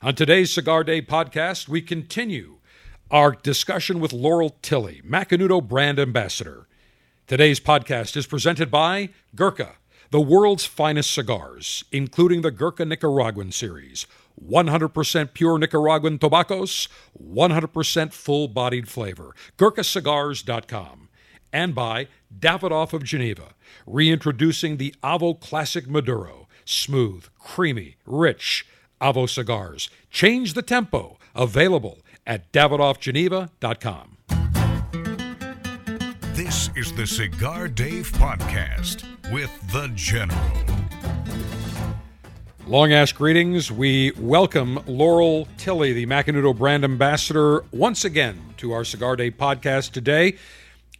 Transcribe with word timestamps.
On 0.00 0.14
today's 0.14 0.52
Cigar 0.52 0.84
Dave 0.84 1.08
podcast, 1.08 1.66
we 1.68 1.82
continue 1.82 2.58
our 3.10 3.32
discussion 3.32 3.98
with 3.98 4.12
Laurel 4.12 4.54
Tilley, 4.62 5.02
Macanudo 5.04 5.60
brand 5.60 5.98
ambassador. 5.98 6.68
Today's 7.26 7.58
podcast 7.58 8.16
is 8.16 8.24
presented 8.24 8.70
by 8.70 9.08
Gurkha, 9.34 9.72
the 10.12 10.20
world's 10.20 10.64
finest 10.64 11.12
cigars, 11.12 11.84
including 11.90 12.42
the 12.42 12.52
Gurkha 12.52 12.84
Nicaraguan 12.84 13.50
series. 13.50 14.06
100% 14.40 15.34
pure 15.34 15.58
Nicaraguan 15.58 16.20
tobaccos, 16.20 16.88
100% 17.20 18.12
full 18.12 18.46
bodied 18.46 18.88
flavor. 18.88 19.34
GurkhaCigars.com. 19.56 21.08
And 21.52 21.74
by 21.74 22.06
Davidoff 22.38 22.92
of 22.92 23.02
Geneva, 23.02 23.56
reintroducing 23.84 24.76
the 24.76 24.94
Avo 25.02 25.40
Classic 25.40 25.88
Maduro. 25.88 26.46
Smooth, 26.64 27.26
creamy, 27.40 27.96
rich 28.06 28.64
Avo 29.00 29.28
cigars. 29.28 29.90
Change 30.10 30.54
the 30.54 30.62
tempo. 30.62 31.18
Available 31.34 31.98
at 32.26 32.52
DavidoffGeneva.com. 32.52 34.16
This 36.34 36.70
is 36.76 36.92
the 36.92 37.06
Cigar 37.06 37.66
Dave 37.66 38.12
Podcast 38.12 39.04
with 39.32 39.50
The 39.72 39.90
General. 39.94 40.40
Long 42.68 42.92
ass 42.92 43.12
greetings. 43.12 43.72
We 43.72 44.12
welcome 44.18 44.78
Laurel 44.86 45.48
Tilley, 45.56 45.94
the 45.94 46.04
Macanudo 46.06 46.56
brand 46.56 46.84
ambassador, 46.84 47.64
once 47.72 48.04
again 48.04 48.54
to 48.58 48.72
our 48.72 48.84
Cigar 48.84 49.16
Dave 49.16 49.38
podcast 49.38 49.92
today. 49.92 50.36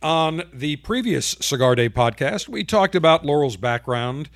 On 0.02 0.44
the 0.52 0.76
previous 0.76 1.36
Cigar 1.40 1.74
Dave 1.74 1.92
podcast, 1.92 2.48
we 2.48 2.64
talked 2.64 2.94
about 2.94 3.24
Laurel's 3.24 3.56
background 3.58 4.30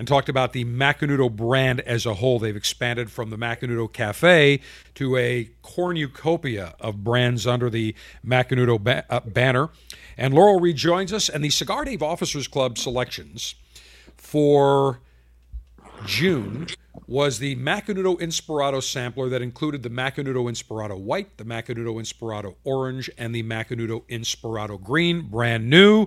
and 0.00 0.08
talked 0.08 0.30
about 0.30 0.54
the 0.54 0.64
Macanudo 0.64 1.30
brand 1.30 1.80
as 1.80 2.06
a 2.06 2.14
whole. 2.14 2.38
They've 2.38 2.56
expanded 2.56 3.10
from 3.10 3.28
the 3.28 3.36
Macanudo 3.36 3.92
Cafe 3.92 4.60
to 4.94 5.16
a 5.18 5.50
cornucopia 5.60 6.74
of 6.80 7.04
brands 7.04 7.46
under 7.46 7.68
the 7.68 7.94
Macanudo 8.26 8.82
ba- 8.82 9.04
uh, 9.10 9.20
banner. 9.20 9.68
And 10.16 10.32
Laurel 10.32 10.58
rejoins 10.58 11.12
us, 11.12 11.28
and 11.28 11.44
the 11.44 11.50
Cigar 11.50 11.84
Dave 11.84 12.02
Officers 12.02 12.48
Club 12.48 12.78
selections 12.78 13.56
for 14.16 15.00
June 16.06 16.68
was 17.06 17.38
the 17.38 17.56
Macanudo 17.56 18.18
Inspirado 18.18 18.82
sampler 18.82 19.28
that 19.28 19.42
included 19.42 19.82
the 19.82 19.90
Macanudo 19.90 20.50
Inspirado 20.50 20.98
White, 20.98 21.36
the 21.36 21.44
Macanudo 21.44 22.00
Inspirado 22.00 22.54
Orange, 22.64 23.10
and 23.18 23.34
the 23.34 23.42
Macanudo 23.42 24.04
Inspirado 24.08 24.82
Green, 24.82 25.28
brand 25.28 25.68
new. 25.68 26.06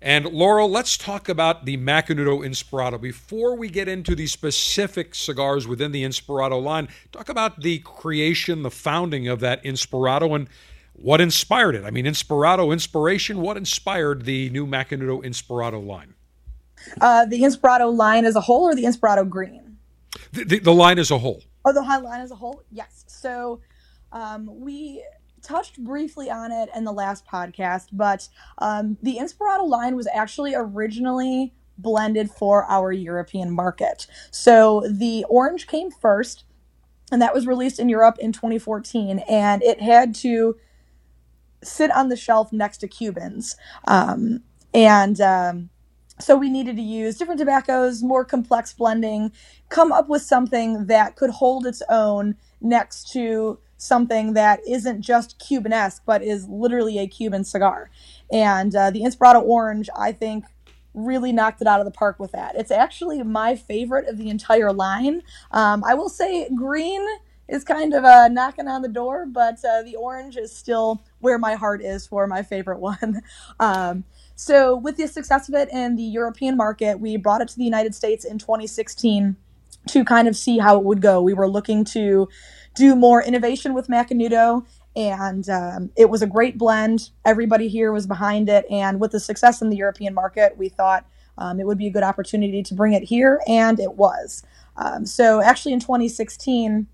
And 0.00 0.26
Laurel, 0.26 0.70
let's 0.70 0.96
talk 0.96 1.28
about 1.28 1.64
the 1.64 1.76
Macanudo 1.76 2.46
Inspirado. 2.46 3.00
Before 3.00 3.56
we 3.56 3.68
get 3.68 3.88
into 3.88 4.14
the 4.14 4.28
specific 4.28 5.14
cigars 5.14 5.66
within 5.66 5.90
the 5.90 6.04
Inspirado 6.04 6.62
line, 6.62 6.88
talk 7.10 7.28
about 7.28 7.62
the 7.62 7.80
creation, 7.80 8.62
the 8.62 8.70
founding 8.70 9.26
of 9.26 9.40
that 9.40 9.62
Inspirado, 9.64 10.36
and 10.36 10.48
what 10.92 11.20
inspired 11.20 11.74
it. 11.74 11.84
I 11.84 11.90
mean, 11.90 12.04
Inspirado, 12.04 12.72
inspiration, 12.72 13.40
what 13.40 13.56
inspired 13.56 14.24
the 14.24 14.50
new 14.50 14.66
Macanudo 14.66 15.24
Inspirado 15.24 15.84
line? 15.84 16.14
Uh, 17.00 17.26
the 17.26 17.42
Inspirado 17.42 17.92
line 17.92 18.24
as 18.24 18.36
a 18.36 18.40
whole 18.40 18.64
or 18.64 18.76
the 18.76 18.84
Inspirado 18.84 19.28
Green? 19.28 19.78
The, 20.32 20.44
the, 20.44 20.58
the 20.60 20.72
line 20.72 21.00
as 21.00 21.10
a 21.10 21.18
whole. 21.18 21.42
Oh, 21.64 21.72
the 21.72 21.80
line 21.80 22.20
as 22.20 22.30
a 22.30 22.36
whole? 22.36 22.62
Yes. 22.70 23.04
So 23.08 23.60
um, 24.12 24.48
we 24.60 25.02
touched 25.48 25.82
briefly 25.82 26.30
on 26.30 26.52
it 26.52 26.68
in 26.74 26.84
the 26.84 26.92
last 26.92 27.26
podcast, 27.26 27.86
but 27.92 28.28
um, 28.58 28.98
the 29.02 29.16
Inspirado 29.16 29.66
line 29.66 29.96
was 29.96 30.06
actually 30.12 30.54
originally 30.54 31.54
blended 31.78 32.30
for 32.30 32.64
our 32.64 32.92
European 32.92 33.50
market. 33.50 34.06
So 34.30 34.84
the 34.90 35.24
orange 35.28 35.66
came 35.66 35.90
first, 35.90 36.44
and 37.10 37.22
that 37.22 37.34
was 37.34 37.46
released 37.46 37.78
in 37.78 37.88
Europe 37.88 38.18
in 38.18 38.32
2014, 38.32 39.20
and 39.20 39.62
it 39.62 39.80
had 39.80 40.14
to 40.16 40.56
sit 41.62 41.90
on 41.92 42.08
the 42.08 42.16
shelf 42.16 42.52
next 42.52 42.78
to 42.78 42.88
Cubans. 42.88 43.56
Um, 43.86 44.42
and 44.74 45.20
um, 45.20 45.70
so 46.20 46.36
we 46.36 46.50
needed 46.50 46.76
to 46.76 46.82
use 46.82 47.16
different 47.16 47.38
tobaccos, 47.38 48.02
more 48.02 48.24
complex 48.24 48.72
blending, 48.72 49.32
come 49.68 49.92
up 49.92 50.08
with 50.08 50.22
something 50.22 50.86
that 50.86 51.16
could 51.16 51.30
hold 51.30 51.66
its 51.66 51.82
own 51.88 52.36
next 52.60 53.10
to 53.12 53.58
something 53.78 54.34
that 54.34 54.60
isn't 54.68 55.00
just 55.00 55.38
Cubanesque, 55.38 56.02
but 56.04 56.22
is 56.22 56.46
literally 56.48 56.98
a 56.98 57.06
Cuban 57.06 57.44
cigar. 57.44 57.90
And 58.30 58.74
uh, 58.74 58.90
the 58.90 59.00
Inspirado 59.00 59.42
Orange, 59.42 59.88
I 59.96 60.12
think, 60.12 60.44
really 60.92 61.32
knocked 61.32 61.62
it 61.62 61.66
out 61.66 61.80
of 61.80 61.86
the 61.86 61.92
park 61.92 62.18
with 62.18 62.32
that. 62.32 62.56
It's 62.56 62.70
actually 62.70 63.22
my 63.22 63.56
favorite 63.56 64.08
of 64.08 64.18
the 64.18 64.28
entire 64.28 64.72
line. 64.72 65.22
Um, 65.52 65.84
I 65.84 65.94
will 65.94 66.08
say 66.08 66.48
green 66.54 67.06
is 67.48 67.64
kind 67.64 67.94
of 67.94 68.04
uh, 68.04 68.28
knocking 68.28 68.68
on 68.68 68.82
the 68.82 68.88
door, 68.88 69.26
but 69.26 69.64
uh, 69.64 69.82
the 69.82 69.96
orange 69.96 70.36
is 70.36 70.54
still 70.54 71.02
where 71.20 71.38
my 71.38 71.54
heart 71.54 71.82
is 71.82 72.06
for 72.06 72.26
my 72.26 72.42
favorite 72.42 72.78
one. 72.80 73.22
um, 73.60 74.04
so, 74.34 74.76
with 74.76 74.96
the 74.96 75.08
success 75.08 75.48
of 75.48 75.54
it 75.54 75.68
in 75.72 75.96
the 75.96 76.02
European 76.02 76.56
market, 76.56 77.00
we 77.00 77.16
brought 77.16 77.40
it 77.40 77.48
to 77.48 77.56
the 77.56 77.64
United 77.64 77.94
States 77.94 78.24
in 78.24 78.38
2016 78.38 79.36
to 79.88 80.04
kind 80.04 80.28
of 80.28 80.36
see 80.36 80.58
how 80.58 80.76
it 80.78 80.84
would 80.84 81.00
go. 81.00 81.20
We 81.20 81.34
were 81.34 81.48
looking 81.48 81.84
to 81.86 82.28
do 82.78 82.94
more 82.94 83.22
innovation 83.22 83.74
with 83.74 83.88
Macanudo, 83.88 84.64
and 84.94 85.48
um, 85.50 85.90
it 85.96 86.08
was 86.08 86.22
a 86.22 86.26
great 86.26 86.56
blend. 86.56 87.10
Everybody 87.24 87.68
here 87.68 87.92
was 87.92 88.06
behind 88.06 88.48
it, 88.48 88.64
and 88.70 89.00
with 89.00 89.10
the 89.10 89.20
success 89.20 89.60
in 89.60 89.68
the 89.68 89.76
European 89.76 90.14
market, 90.14 90.56
we 90.56 90.68
thought 90.68 91.04
um, 91.36 91.58
it 91.58 91.66
would 91.66 91.78
be 91.78 91.88
a 91.88 91.90
good 91.90 92.04
opportunity 92.04 92.62
to 92.62 92.74
bring 92.74 92.92
it 92.92 93.02
here, 93.02 93.40
and 93.48 93.80
it 93.80 93.94
was. 93.94 94.44
Um, 94.76 95.04
so, 95.04 95.42
actually, 95.42 95.72
in 95.72 95.80
2016, 95.80 96.86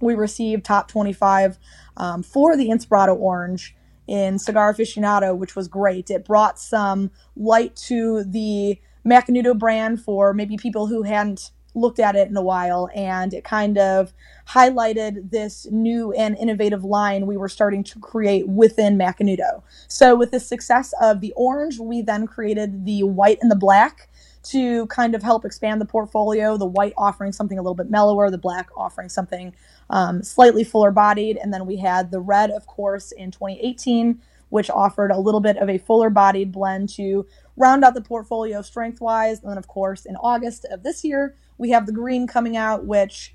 we 0.00 0.14
received 0.14 0.64
top 0.64 0.88
25 0.88 1.58
um, 1.98 2.22
for 2.22 2.56
the 2.56 2.68
Inspirado 2.68 3.14
Orange 3.14 3.76
in 4.06 4.38
Cigar 4.38 4.72
Aficionado, 4.72 5.36
which 5.36 5.54
was 5.54 5.68
great. 5.68 6.10
It 6.10 6.24
brought 6.24 6.58
some 6.58 7.10
light 7.36 7.76
to 7.88 8.24
the 8.24 8.78
Macanudo 9.06 9.56
brand 9.56 10.00
for 10.00 10.32
maybe 10.32 10.56
people 10.56 10.86
who 10.86 11.02
hadn't 11.02 11.50
looked 11.76 12.00
at 12.00 12.16
it 12.16 12.28
in 12.28 12.36
a 12.36 12.42
while, 12.42 12.88
and 12.94 13.32
it 13.32 13.44
kind 13.44 13.78
of 13.78 14.12
highlighted 14.48 15.30
this 15.30 15.66
new 15.70 16.12
and 16.12 16.36
innovative 16.38 16.82
line 16.84 17.26
we 17.26 17.36
were 17.36 17.48
starting 17.48 17.84
to 17.84 17.98
create 18.00 18.48
within 18.48 18.98
Macanudo. 18.98 19.62
So, 19.86 20.16
with 20.16 20.30
the 20.30 20.40
success 20.40 20.92
of 21.00 21.20
the 21.20 21.32
orange, 21.36 21.78
we 21.78 22.02
then 22.02 22.26
created 22.26 22.84
the 22.84 23.02
white 23.04 23.38
and 23.40 23.50
the 23.50 23.56
black 23.56 24.08
to 24.44 24.86
kind 24.86 25.14
of 25.14 25.22
help 25.22 25.44
expand 25.44 25.80
the 25.80 25.86
portfolio. 25.86 26.56
The 26.56 26.66
white 26.66 26.94
offering 26.96 27.32
something 27.32 27.58
a 27.58 27.62
little 27.62 27.74
bit 27.74 27.90
mellower, 27.90 28.30
the 28.30 28.38
black 28.38 28.68
offering 28.76 29.08
something 29.08 29.52
um, 29.90 30.22
slightly 30.22 30.64
fuller 30.64 30.92
bodied. 30.92 31.36
And 31.36 31.52
then 31.52 31.66
we 31.66 31.76
had 31.76 32.10
the 32.10 32.20
red, 32.20 32.50
of 32.50 32.66
course, 32.66 33.12
in 33.12 33.30
2018, 33.30 34.20
which 34.48 34.70
offered 34.70 35.10
a 35.10 35.18
little 35.18 35.40
bit 35.40 35.56
of 35.56 35.68
a 35.68 35.78
fuller 35.78 36.10
bodied 36.10 36.52
blend 36.52 36.88
to 36.90 37.26
round 37.56 37.84
out 37.84 37.94
the 37.94 38.00
portfolio 38.00 38.62
strength 38.62 39.00
wise. 39.00 39.40
And 39.40 39.50
then, 39.50 39.58
of 39.58 39.66
course, 39.66 40.04
in 40.04 40.16
August 40.16 40.64
of 40.70 40.84
this 40.84 41.02
year, 41.02 41.34
we 41.58 41.70
have 41.70 41.86
the 41.86 41.92
green 41.92 42.26
coming 42.26 42.56
out, 42.56 42.84
which 42.84 43.34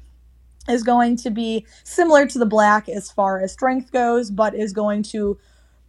is 0.70 0.84
going 0.84 1.16
to 1.18 1.30
be 1.30 1.66
similar 1.84 2.26
to 2.28 2.40
the 2.40 2.46
black 2.46 2.88
as 2.88 3.12
far 3.12 3.42
as 3.42 3.52
strength 3.52 3.92
goes, 3.92 4.30
but 4.30 4.54
is 4.54 4.74
going 4.74 5.04
to 5.04 5.38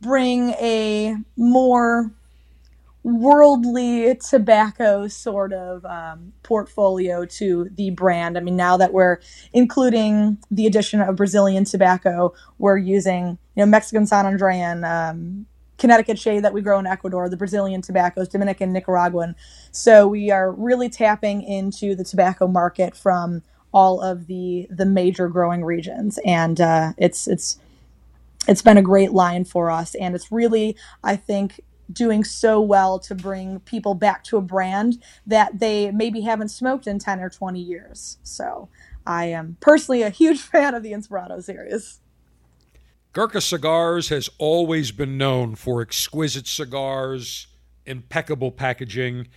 bring 0.01 0.51
a 0.51 1.17
more 1.37 2.11
worldly 3.05 4.17
tobacco 4.17 5.09
sort 5.09 5.53
of 5.53 5.85
um, 5.85 6.33
portfolio 6.43 7.25
to 7.25 7.69
the 7.75 7.91
brand. 7.91 8.39
I 8.39 8.41
mean, 8.41 8.57
now 8.57 8.77
that 8.77 8.93
we're 8.93 9.19
including 9.53 10.39
the 10.51 10.67
addition 10.67 11.01
of 11.01 11.17
Brazilian 11.17 11.65
tobacco, 11.65 12.33
we're 12.59 12.79
using 12.79 13.39
you 13.57 13.63
know 13.63 13.67
Mexican 13.67 14.07
San 14.07 14.25
Andrean, 14.25 14.89
um, 14.89 15.47
Connecticut 15.79 16.19
shade 16.19 16.45
that 16.45 16.53
we 16.53 16.63
grow 16.63 16.79
in 16.79 16.87
Ecuador, 16.87 17.29
the 17.29 17.37
Brazilian 17.37 17.83
tobaccos, 17.83 18.29
Dominican, 18.29 18.73
Nicaraguan. 18.73 19.35
So 19.71 20.07
we 20.07 20.31
are 20.31 20.53
really 20.53 20.89
tapping 20.89 21.43
into 21.43 21.95
the 21.95 22.05
tobacco 22.05 22.47
market 22.47 22.97
from 22.97 23.43
all 23.75 24.01
of 24.01 24.27
the 24.27 24.67
the 24.71 24.87
major 24.87 25.29
growing 25.29 25.65
regions, 25.65 26.19
and 26.25 26.61
uh, 26.61 26.93
it's 26.99 27.27
it's 27.27 27.59
it's 28.47 28.63
been 28.63 28.77
a 28.79 28.83
great 28.83 29.13
line 29.13 29.45
for 29.45 29.71
us, 29.71 29.95
and 29.95 30.15
it's 30.15 30.31
really 30.31 30.77
I 31.03 31.17
think 31.17 31.61
doing 31.93 32.25
so 32.25 32.61
well 32.61 32.99
to 32.99 33.15
bring 33.15 33.61
people 33.61 33.95
back 33.95 34.25
to 34.25 34.37
a 34.37 34.43
brand 34.43 35.03
that 35.27 35.59
they 35.59 35.91
maybe 35.91 36.23
haven't 36.23 36.49
smoked 36.49 36.87
in 36.87 36.99
10 36.99 37.21
or 37.21 37.29
20 37.29 37.61
years. 37.61 38.19
So 38.23 38.69
I 39.07 39.27
am 39.27 39.57
personally 39.61 40.03
a 40.03 40.11
huge 40.11 40.41
fan 40.43 40.75
of 40.75 40.83
the 40.83 40.93
Inspirado 40.93 41.43
series. 41.43 42.01
Gurkha 43.13 43.43
Cigars 43.43 44.09
has 44.09 44.31
always 44.39 44.91
been 44.91 45.19
known 45.19 45.55
for 45.55 45.83
exquisite 45.83 46.47
cigars, 46.47 47.47
impeccable 47.85 48.51
packaging, 48.51 49.29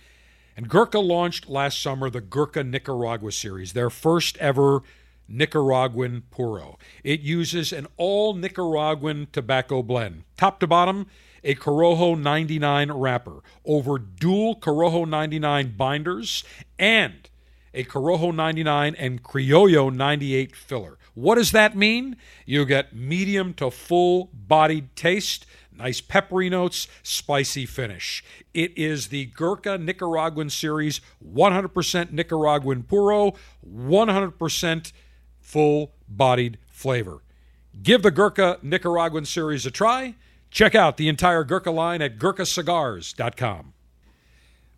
and 0.56 0.66
Gurkha 0.66 0.98
launched 0.98 1.46
last 1.46 1.82
summer 1.82 2.08
the 2.08 2.22
Gurkha 2.22 2.64
Nicaragua 2.64 3.32
series, 3.32 3.74
their 3.74 3.90
first 3.90 4.38
ever 4.38 4.80
Nicaraguan 5.28 6.22
Puro. 6.30 6.78
It 7.04 7.20
uses 7.20 7.70
an 7.70 7.86
all 7.98 8.32
Nicaraguan 8.32 9.28
tobacco 9.30 9.82
blend, 9.82 10.24
top 10.38 10.58
to 10.60 10.66
bottom 10.66 11.06
a 11.44 11.54
Corojo 11.54 12.18
99 12.18 12.92
wrapper 12.92 13.42
over 13.66 13.98
dual 13.98 14.58
Corojo 14.58 15.06
99 15.06 15.74
binders 15.76 16.44
and 16.78 17.28
a 17.76 17.84
Corojo 17.84 18.34
99, 18.34 18.96
and 18.98 19.22
Criollo 19.22 19.94
98 19.94 20.56
filler. 20.56 20.98
What 21.14 21.36
does 21.36 21.52
that 21.52 21.76
mean? 21.76 22.16
You 22.46 22.64
get 22.64 22.96
medium 22.96 23.54
to 23.54 23.70
full 23.70 24.30
bodied 24.32 24.96
taste, 24.96 25.46
nice 25.72 26.00
peppery 26.00 26.48
notes, 26.48 26.88
spicy 27.02 27.66
finish. 27.66 28.24
It 28.54 28.76
is 28.76 29.08
the 29.08 29.26
Gurkha 29.26 29.78
Nicaraguan 29.78 30.50
series, 30.50 31.00
100% 31.24 32.12
Nicaraguan 32.12 32.82
puro, 32.82 33.34
100% 33.64 34.92
full 35.38 35.92
bodied 36.08 36.58
flavor. 36.68 37.22
Give 37.82 38.02
the 38.02 38.10
Gurkha 38.10 38.58
Nicaraguan 38.62 39.26
series 39.26 39.66
a 39.66 39.70
try. 39.70 40.14
Check 40.50 40.74
out 40.74 40.96
the 40.96 41.08
entire 41.08 41.44
Gurkha 41.44 41.70
line 41.70 42.00
at 42.00 42.18
gurkhacigars.com. 42.18 43.74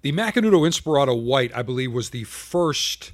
The 0.03 0.13
Macanudo 0.13 0.67
Inspirado 0.67 1.21
White, 1.21 1.51
I 1.55 1.63
believe, 1.63 1.93
was 1.93 2.11
the 2.11 2.25
first 2.25 3.13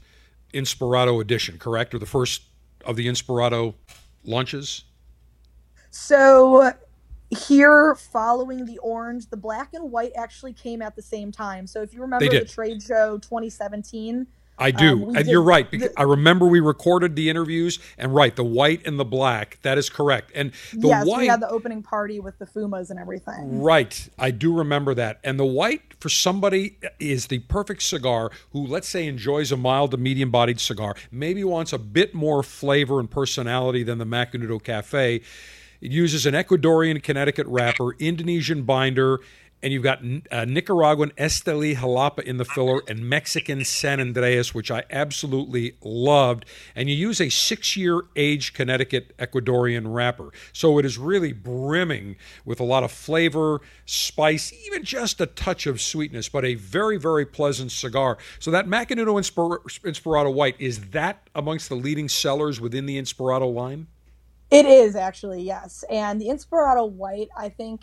Inspirado 0.52 1.20
edition, 1.20 1.58
correct? 1.58 1.94
Or 1.94 1.98
the 1.98 2.06
first 2.06 2.42
of 2.84 2.96
the 2.96 3.06
Inspirado 3.06 3.74
launches? 4.24 4.84
So 5.90 6.72
here 7.30 7.94
following 7.94 8.64
the 8.64 8.78
orange 8.78 9.28
the 9.30 9.36
black 9.36 9.74
and 9.74 9.90
white 9.90 10.12
actually 10.16 10.52
came 10.52 10.80
at 10.82 10.94
the 10.94 11.02
same 11.02 11.32
time 11.32 11.66
so 11.66 11.82
if 11.82 11.92
you 11.92 12.00
remember 12.00 12.28
the 12.28 12.44
trade 12.44 12.82
show 12.82 13.18
2017 13.18 14.26
I 14.56 14.70
do, 14.70 15.08
um, 15.08 15.16
and 15.16 15.26
you're 15.26 15.42
right. 15.42 15.68
The, 15.70 15.92
I 15.96 16.04
remember 16.04 16.46
we 16.46 16.60
recorded 16.60 17.16
the 17.16 17.28
interviews, 17.28 17.80
and 17.98 18.14
right, 18.14 18.34
the 18.34 18.44
white 18.44 18.86
and 18.86 19.00
the 19.00 19.04
black. 19.04 19.58
That 19.62 19.78
is 19.78 19.90
correct. 19.90 20.30
And 20.34 20.52
the 20.72 20.88
yes, 20.88 21.06
white, 21.06 21.18
we 21.18 21.26
had 21.26 21.40
the 21.40 21.48
opening 21.48 21.82
party 21.82 22.20
with 22.20 22.38
the 22.38 22.46
fumas 22.46 22.90
and 22.90 22.98
everything. 22.98 23.60
Right, 23.60 24.08
I 24.18 24.30
do 24.30 24.56
remember 24.56 24.94
that. 24.94 25.18
And 25.24 25.40
the 25.40 25.44
white 25.44 25.94
for 25.98 26.08
somebody 26.08 26.76
is 27.00 27.26
the 27.26 27.40
perfect 27.40 27.82
cigar 27.82 28.30
who, 28.52 28.64
let's 28.66 28.88
say, 28.88 29.06
enjoys 29.06 29.50
a 29.50 29.56
mild 29.56 29.90
to 29.90 29.96
medium-bodied 29.96 30.60
cigar, 30.60 30.94
maybe 31.10 31.42
wants 31.42 31.72
a 31.72 31.78
bit 31.78 32.14
more 32.14 32.42
flavor 32.42 33.00
and 33.00 33.10
personality 33.10 33.82
than 33.82 33.98
the 33.98 34.06
Macanudo 34.06 34.62
Cafe. 34.62 35.22
It 35.80 35.90
uses 35.90 36.24
an 36.26 36.34
Ecuadorian 36.34 37.02
Connecticut 37.02 37.46
wrapper, 37.46 37.92
Indonesian 37.98 38.62
binder, 38.62 39.20
and 39.64 39.72
you've 39.72 39.82
got 39.82 40.00
uh, 40.30 40.44
Nicaraguan 40.44 41.10
Esteli 41.12 41.74
Jalapa 41.74 42.22
in 42.22 42.36
the 42.36 42.44
filler 42.44 42.82
and 42.86 43.08
Mexican 43.08 43.64
San 43.64 43.98
Andreas, 43.98 44.54
which 44.54 44.70
I 44.70 44.84
absolutely 44.90 45.78
loved. 45.82 46.44
And 46.76 46.90
you 46.90 46.94
use 46.94 47.18
a 47.18 47.30
six 47.30 47.74
year 47.74 48.02
age 48.14 48.52
Connecticut 48.52 49.16
Ecuadorian 49.16 49.84
wrapper. 49.86 50.32
So 50.52 50.78
it 50.78 50.84
is 50.84 50.98
really 50.98 51.32
brimming 51.32 52.16
with 52.44 52.60
a 52.60 52.62
lot 52.62 52.84
of 52.84 52.92
flavor, 52.92 53.62
spice, 53.86 54.52
even 54.66 54.84
just 54.84 55.18
a 55.22 55.26
touch 55.26 55.66
of 55.66 55.80
sweetness, 55.80 56.28
but 56.28 56.44
a 56.44 56.56
very, 56.56 56.98
very 56.98 57.24
pleasant 57.24 57.72
cigar. 57.72 58.18
So 58.40 58.50
that 58.50 58.66
Macanudo 58.66 59.14
Inspir- 59.14 59.62
Inspirado 59.80 60.32
White, 60.32 60.56
is 60.58 60.90
that 60.90 61.30
amongst 61.34 61.70
the 61.70 61.74
leading 61.74 62.10
sellers 62.10 62.60
within 62.60 62.84
the 62.84 63.00
Inspirado 63.00 63.50
line? 63.52 63.86
It 64.50 64.66
is 64.66 64.94
actually, 64.94 65.42
yes. 65.42 65.84
And 65.88 66.20
the 66.20 66.26
Inspirado 66.26 66.90
White, 66.90 67.30
I 67.34 67.48
think 67.48 67.80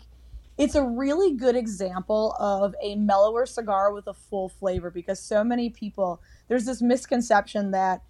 it's 0.58 0.74
a 0.74 0.82
really 0.82 1.34
good 1.34 1.56
example 1.56 2.36
of 2.38 2.74
a 2.82 2.94
mellower 2.96 3.46
cigar 3.46 3.92
with 3.92 4.06
a 4.06 4.14
full 4.14 4.48
flavor 4.48 4.90
because 4.90 5.18
so 5.20 5.42
many 5.42 5.70
people 5.70 6.20
there's 6.48 6.64
this 6.64 6.82
misconception 6.82 7.70
that 7.70 8.02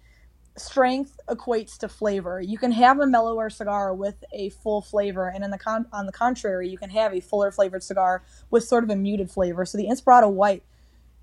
strength 0.55 1.19
equates 1.27 1.77
to 1.79 1.89
flavor. 1.89 2.39
You 2.39 2.57
can 2.57 2.71
have 2.73 2.99
a 2.99 3.07
mellower 3.07 3.49
cigar 3.49 3.93
with 3.93 4.23
a 4.31 4.49
full 4.49 4.81
flavor, 4.81 5.27
and 5.27 5.51
the 5.51 5.57
con- 5.57 5.87
on 5.91 6.05
the 6.05 6.11
contrary, 6.11 6.69
you 6.69 6.77
can 6.77 6.89
have 6.91 7.13
a 7.13 7.19
fuller 7.19 7.51
flavored 7.51 7.83
cigar 7.83 8.23
with 8.51 8.63
sort 8.63 8.83
of 8.83 8.89
a 8.89 8.95
muted 8.95 9.31
flavor. 9.31 9.65
So 9.65 9.77
the 9.77 9.87
Inspirado 9.87 10.31
White 10.31 10.63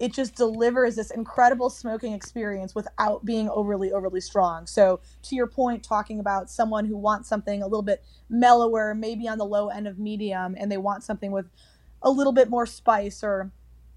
it 0.00 0.14
just 0.14 0.34
delivers 0.34 0.96
this 0.96 1.10
incredible 1.10 1.68
smoking 1.68 2.14
experience 2.14 2.74
without 2.74 3.24
being 3.24 3.50
overly 3.50 3.92
overly 3.92 4.20
strong. 4.20 4.66
So 4.66 5.00
to 5.24 5.36
your 5.36 5.46
point 5.46 5.84
talking 5.84 6.18
about 6.18 6.50
someone 6.50 6.86
who 6.86 6.96
wants 6.96 7.28
something 7.28 7.62
a 7.62 7.66
little 7.66 7.82
bit 7.82 8.02
mellower 8.30 8.94
maybe 8.94 9.28
on 9.28 9.36
the 9.36 9.44
low 9.44 9.68
end 9.68 9.86
of 9.86 9.98
medium 9.98 10.56
and 10.58 10.72
they 10.72 10.78
want 10.78 11.04
something 11.04 11.30
with 11.30 11.50
a 12.02 12.10
little 12.10 12.32
bit 12.32 12.48
more 12.48 12.64
spice 12.64 13.22
or 13.22 13.52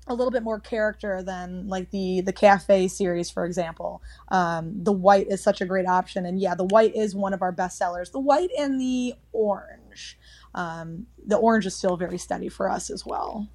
a 0.05 0.13
little 0.13 0.31
bit 0.31 0.43
more 0.43 0.59
character 0.59 1.23
than 1.23 1.69
like 1.69 1.89
the 1.91 2.19
the 2.19 2.33
cafe 2.33 2.89
series 2.89 3.29
for 3.29 3.45
example. 3.45 4.01
Um, 4.27 4.83
the 4.83 4.91
white 4.91 5.27
is 5.29 5.41
such 5.41 5.61
a 5.61 5.65
great 5.65 5.87
option. 5.87 6.25
And 6.25 6.37
yeah 6.37 6.53
the 6.53 6.65
white 6.65 6.93
is 6.97 7.15
one 7.15 7.33
of 7.33 7.41
our 7.41 7.53
best 7.53 7.77
sellers. 7.77 8.09
The 8.09 8.19
white 8.19 8.49
and 8.59 8.79
the 8.79 9.13
orange. 9.31 10.19
Um, 10.53 11.07
the 11.25 11.37
orange 11.37 11.65
is 11.65 11.75
still 11.77 11.95
very 11.95 12.17
steady 12.17 12.49
for 12.49 12.69
us 12.69 12.89
as 12.89 13.05
well 13.05 13.47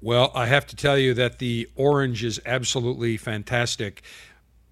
well, 0.00 0.30
I 0.34 0.46
have 0.46 0.66
to 0.68 0.76
tell 0.76 0.98
you 0.98 1.14
that 1.14 1.38
the 1.38 1.68
orange 1.74 2.24
is 2.24 2.40
absolutely 2.46 3.16
fantastic 3.16 4.02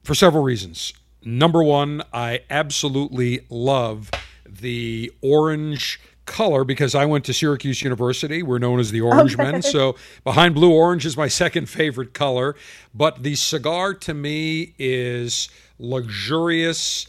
for 0.03 0.15
several 0.15 0.43
reasons. 0.43 0.93
Number 1.25 1.63
one, 1.63 2.03
I 2.13 2.41
absolutely 2.51 3.47
love 3.49 4.11
the 4.47 5.11
orange 5.23 5.99
color 6.27 6.65
because 6.65 6.95
I 6.95 7.05
went 7.07 7.25
to 7.27 7.35
Syracuse 7.35 7.83
University. 7.83 8.43
We're 8.43 8.59
known 8.59 8.81
as 8.81 8.91
the 8.91 9.01
Orange. 9.01 9.37
Men. 9.37 9.63
So 9.63 9.97
behind 10.23 10.55
blue 10.55 10.73
orange 10.73 11.07
is 11.07 11.17
my 11.17 11.29
second 11.29 11.69
favorite 11.69 12.15
color. 12.15 12.57
But 12.95 13.23
the 13.23 13.35
cigar 13.35 13.95
to 13.95 14.15
me 14.15 14.75
is 14.79 15.49
luxurious. 15.79 17.07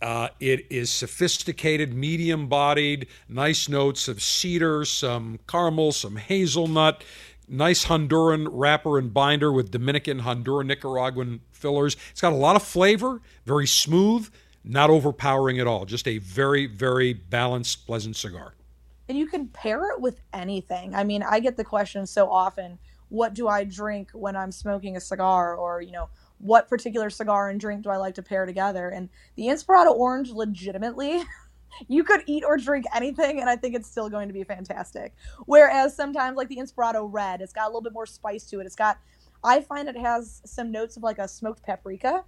Uh, 0.00 0.28
it 0.38 0.66
is 0.70 0.92
sophisticated, 0.92 1.92
medium 1.92 2.46
bodied, 2.46 3.08
nice 3.28 3.68
notes 3.68 4.06
of 4.06 4.22
cedar, 4.22 4.84
some 4.84 5.40
caramel, 5.48 5.90
some 5.90 6.16
hazelnut 6.16 7.02
nice 7.48 7.86
Honduran 7.86 8.48
wrapper 8.50 8.98
and 8.98 9.12
binder 9.12 9.52
with 9.52 9.70
Dominican, 9.70 10.20
Honduran, 10.20 10.66
Nicaraguan 10.66 11.40
fillers. 11.50 11.96
It's 12.10 12.20
got 12.20 12.32
a 12.32 12.36
lot 12.36 12.56
of 12.56 12.62
flavor, 12.62 13.20
very 13.44 13.66
smooth, 13.66 14.30
not 14.64 14.90
overpowering 14.90 15.58
at 15.58 15.66
all. 15.66 15.84
Just 15.84 16.06
a 16.06 16.18
very, 16.18 16.66
very 16.66 17.12
balanced, 17.12 17.86
pleasant 17.86 18.16
cigar. 18.16 18.54
And 19.08 19.16
you 19.16 19.26
can 19.26 19.48
pair 19.48 19.90
it 19.92 20.00
with 20.00 20.20
anything. 20.32 20.94
I 20.94 21.04
mean, 21.04 21.22
I 21.22 21.40
get 21.40 21.56
the 21.56 21.64
question 21.64 22.06
so 22.06 22.30
often 22.30 22.78
what 23.08 23.34
do 23.34 23.48
I 23.48 23.64
drink 23.64 24.10
when 24.12 24.36
I'm 24.36 24.52
smoking 24.52 24.96
a 24.96 25.00
cigar? 25.00 25.54
Or, 25.54 25.80
you 25.80 25.92
know, 25.92 26.10
what 26.38 26.68
particular 26.68 27.10
cigar 27.10 27.48
and 27.48 27.58
drink 27.58 27.82
do 27.82 27.90
I 27.90 27.96
like 27.96 28.14
to 28.16 28.22
pair 28.22 28.46
together? 28.46 28.90
And 28.90 29.08
the 29.34 29.46
Inspirado 29.46 29.92
Orange 29.92 30.30
legitimately 30.30 31.22
you 31.86 32.04
could 32.04 32.22
eat 32.26 32.44
or 32.44 32.56
drink 32.56 32.84
anything 32.94 33.40
and 33.40 33.48
I 33.48 33.56
think 33.56 33.74
it's 33.74 33.88
still 33.88 34.08
going 34.08 34.28
to 34.28 34.34
be 34.34 34.44
fantastic. 34.44 35.14
Whereas 35.46 35.94
sometimes 35.94 36.36
like 36.36 36.48
the 36.48 36.56
Inspirado 36.56 37.08
Red, 37.10 37.40
it's 37.40 37.52
got 37.52 37.64
a 37.64 37.68
little 37.68 37.82
bit 37.82 37.92
more 37.92 38.06
spice 38.06 38.44
to 38.50 38.60
it. 38.60 38.66
It's 38.66 38.76
got 38.76 38.98
I 39.44 39.60
find 39.60 39.88
it 39.88 39.96
has 39.96 40.42
some 40.44 40.72
notes 40.72 40.96
of 40.96 41.02
like 41.02 41.18
a 41.18 41.28
smoked 41.28 41.62
paprika. 41.62 42.24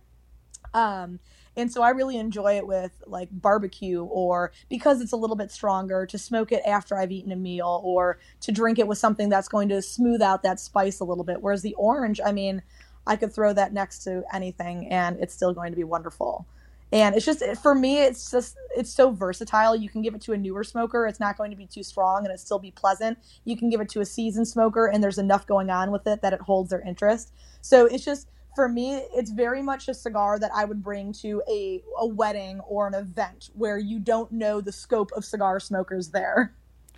Um 0.75 1.19
and 1.57 1.71
so 1.71 1.83
I 1.83 1.91
really 1.91 2.17
enjoy 2.17 2.57
it 2.57 2.67
with 2.67 2.93
like 3.07 3.29
barbecue 3.33 4.05
or 4.05 4.53
because 4.69 5.01
it's 5.01 5.13
a 5.13 5.17
little 5.17 5.37
bit 5.37 5.51
stronger 5.51 6.07
to 6.07 6.17
smoke 6.17 6.53
it 6.53 6.63
after 6.65 6.97
I've 6.97 7.11
eaten 7.11 7.33
a 7.33 7.37
meal 7.37 7.81
or 7.85 8.19
to 8.43 8.53
drink 8.53 8.79
it 8.79 8.87
with 8.87 8.99
something 8.99 9.29
that's 9.29 9.49
going 9.49 9.69
to 9.71 9.83
smooth 9.83 10.23
out 10.23 10.45
that 10.45 10.61
spice 10.61 11.01
a 11.01 11.05
little 11.05 11.25
bit. 11.25 11.43
Whereas 11.43 11.63
the 11.63 11.75
orange, 11.75 12.21
I 12.25 12.31
mean, 12.31 12.63
I 13.07 13.17
could 13.17 13.33
throw 13.33 13.53
that 13.53 13.73
next 13.73 14.05
to 14.05 14.23
anything 14.33 14.89
and 14.89 15.19
it's 15.19 15.35
still 15.35 15.53
going 15.53 15.73
to 15.73 15.77
be 15.77 15.85
wonderful 15.85 16.47
and 16.93 17.15
it's 17.15 17.25
just 17.25 17.43
for 17.63 17.75
me 17.75 18.01
it's 18.01 18.31
just 18.31 18.57
it's 18.77 18.93
so 18.93 19.11
versatile. 19.11 19.77
You 19.77 19.89
can 19.89 20.03
give 20.03 20.15
it 20.15 20.21
to 20.23 20.33
a 20.33 20.37
newer 20.37 20.65
smoker. 20.65 21.07
It's 21.07 21.21
not 21.21 21.37
going 21.37 21.51
to 21.51 21.57
be 21.57 21.67
too 21.67 21.83
strong 21.83 22.25
and 22.25 22.33
it 22.33 22.41
still 22.41 22.59
be 22.59 22.71
pleasant. 22.71 23.19
You 23.45 23.57
can 23.57 23.71
give 23.71 23.81
it 23.81 23.89
to 23.91 24.01
a 24.01 24.05
seasoned 24.05 24.49
smoker 24.49 24.87
and 24.87 25.03
there's 25.03 25.19
enough 25.19 25.47
going 25.47 25.71
on 25.71 25.91
with 25.91 26.07
it 26.07 26.23
that 26.23 26.33
it 26.33 26.41
holds 26.41 26.71
their 26.71 26.81
interest. 26.81 27.33
So 27.61 27.87
it's 27.87 28.05
just 28.05 28.29
for 28.57 28.69
me 28.69 28.95
it's 29.15 29.31
very 29.31 29.63
much 29.63 29.87
a 29.87 29.95
cigar 29.95 30.37
that 30.37 30.51
i 30.53 30.65
would 30.65 30.83
bring 30.83 31.13
to 31.13 31.41
a, 31.49 31.81
a 31.99 32.05
wedding 32.07 32.59
or 32.61 32.89
an 32.89 32.95
event 32.95 33.49
where 33.55 33.79
you 33.79 34.01
don't 34.01 34.33
know 34.33 34.61
the 34.61 34.73
scope 34.73 35.13
of 35.17 35.25
cigar 35.25 35.61
smokers 35.61 36.09
there. 36.09 36.53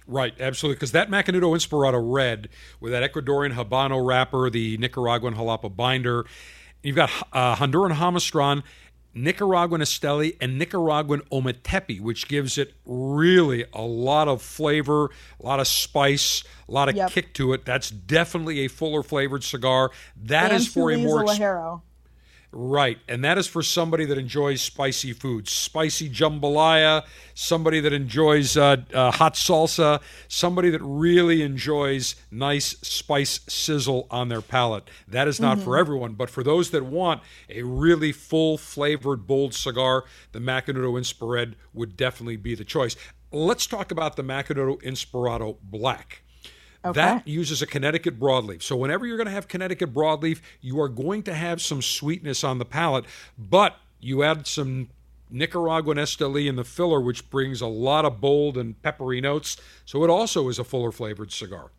Right, 0.07 0.35
absolutely. 0.41 0.77
Because 0.77 0.93
that 0.93 1.11
Macanudo 1.11 1.55
Inspirado 1.55 2.01
Red 2.03 2.49
with 2.81 2.93
that 2.93 3.09
Ecuadorian 3.11 3.55
Habano 3.55 4.05
wrapper, 4.05 4.51
the 4.51 4.77
Nicaraguan 4.79 5.35
Jalapa 5.35 5.75
binder, 5.75 6.27
you've 6.83 6.97
got 6.97 7.11
uh, 7.33 7.57
Honduran 7.57 7.93
Jamastran, 7.95 8.63
Nicaraguan 9.15 9.81
Esteli 9.81 10.37
and 10.41 10.59
Nicaraguan 10.59 11.21
Ometepe, 11.31 12.01
which 12.01 12.29
gives 12.29 12.59
it 12.59 12.75
really 12.87 13.65
a 13.73 13.83
lot 13.83 14.29
of 14.29 14.43
flavor, 14.43 15.11
a 15.41 15.47
lot 15.47 15.61
of 15.61 15.69
spice, 15.69 16.45
a 16.69 16.73
lot 16.73 16.89
of 16.89 16.97
yep. 16.97 17.11
kick 17.11 17.35
to 17.35 17.53
it. 17.53 17.65
That's 17.65 17.91
definitely 17.91 18.61
a 18.61 18.69
fuller 18.69 19.03
flavored 19.03 19.45
cigar. 19.45 19.91
That 20.17 20.53
and 20.53 20.61
is 20.61 20.69
for 20.69 20.91
a 20.91 20.97
more. 20.97 21.25
Ligero. 21.25 21.83
Right. 22.55 22.99
And 23.09 23.25
that 23.25 23.39
is 23.39 23.47
for 23.47 23.63
somebody 23.63 24.05
that 24.05 24.19
enjoys 24.19 24.61
spicy 24.61 25.15
foods, 25.15 25.51
spicy 25.51 26.11
jambalaya, 26.11 27.05
somebody 27.33 27.81
that 27.81 27.95
enjoys 27.95 28.59
uh, 28.59 28.77
uh, 28.93 29.11
hot 29.11 29.35
salsa, 29.35 30.03
somebody 30.29 30.69
that 30.69 30.83
really 30.83 31.41
enjoys 31.41 32.15
nice 32.31 32.77
spice 32.83 33.41
sizzle 33.49 34.07
on 34.11 34.29
their 34.29 34.43
palate. 34.43 34.91
That 35.09 35.29
is 35.29 35.41
not 35.41 35.57
mm-hmm. 35.57 35.65
for 35.65 35.79
everyone, 35.79 36.13
but 36.13 36.29
for 36.29 36.43
those 36.43 36.71
that 36.73 36.85
want 36.85 37.23
a 37.49 37.63
really 37.63 38.13
full 38.13 38.59
flavored, 38.59 39.27
bold 39.27 39.55
cigar, 39.55 40.05
the 40.33 40.39
Macanudo 40.39 40.99
Inspired 40.99 41.57
would 41.73 41.97
definitely 41.97 42.37
be 42.37 42.55
the 42.55 42.65
choice. 42.65 42.97
Let's 43.31 43.67
talk 43.67 43.91
about 43.91 44.17
the 44.17 44.23
Macanudo 44.23 44.79
Inspirado 44.83 45.57
Black. 45.63 46.23
Okay. 46.85 47.01
That 47.01 47.29
uses 47.29 47.63
a 47.63 47.67
Connecticut 47.67 48.19
broadleaf. 48.19 48.63
So 48.63 48.75
whenever 48.75 49.07
you're 49.07 49.17
going 49.17 49.29
to 49.29 49.33
have 49.33 49.47
Connecticut 49.47 49.95
broadleaf, 49.95 50.41
you 50.61 50.81
are 50.81 50.89
going 50.89 51.23
to 51.25 51.35
have 51.35 51.63
some 51.63 51.81
sweetness 51.81 52.43
on 52.43 52.59
the 52.59 52.65
palate, 52.65 53.05
but 53.39 53.77
you 54.01 54.25
add 54.25 54.49
some 54.49 54.89
Nicaraguan 55.31 55.97
Esteli 55.97 56.49
in 56.49 56.57
the 56.57 56.65
filler, 56.65 57.01
which 57.01 57.31
brings 57.31 57.61
a 57.61 57.69
lot 57.69 58.05
of 58.05 58.21
bold 58.21 58.59
and 58.59 58.81
peppery 58.83 59.21
notes. 59.21 59.57
So 59.85 60.03
it 60.03 60.11
also 60.11 60.49
is 60.49 60.59
a 60.59 60.65
fuller 60.65 60.91
flavored 60.91 61.33
cigar. 61.33 61.71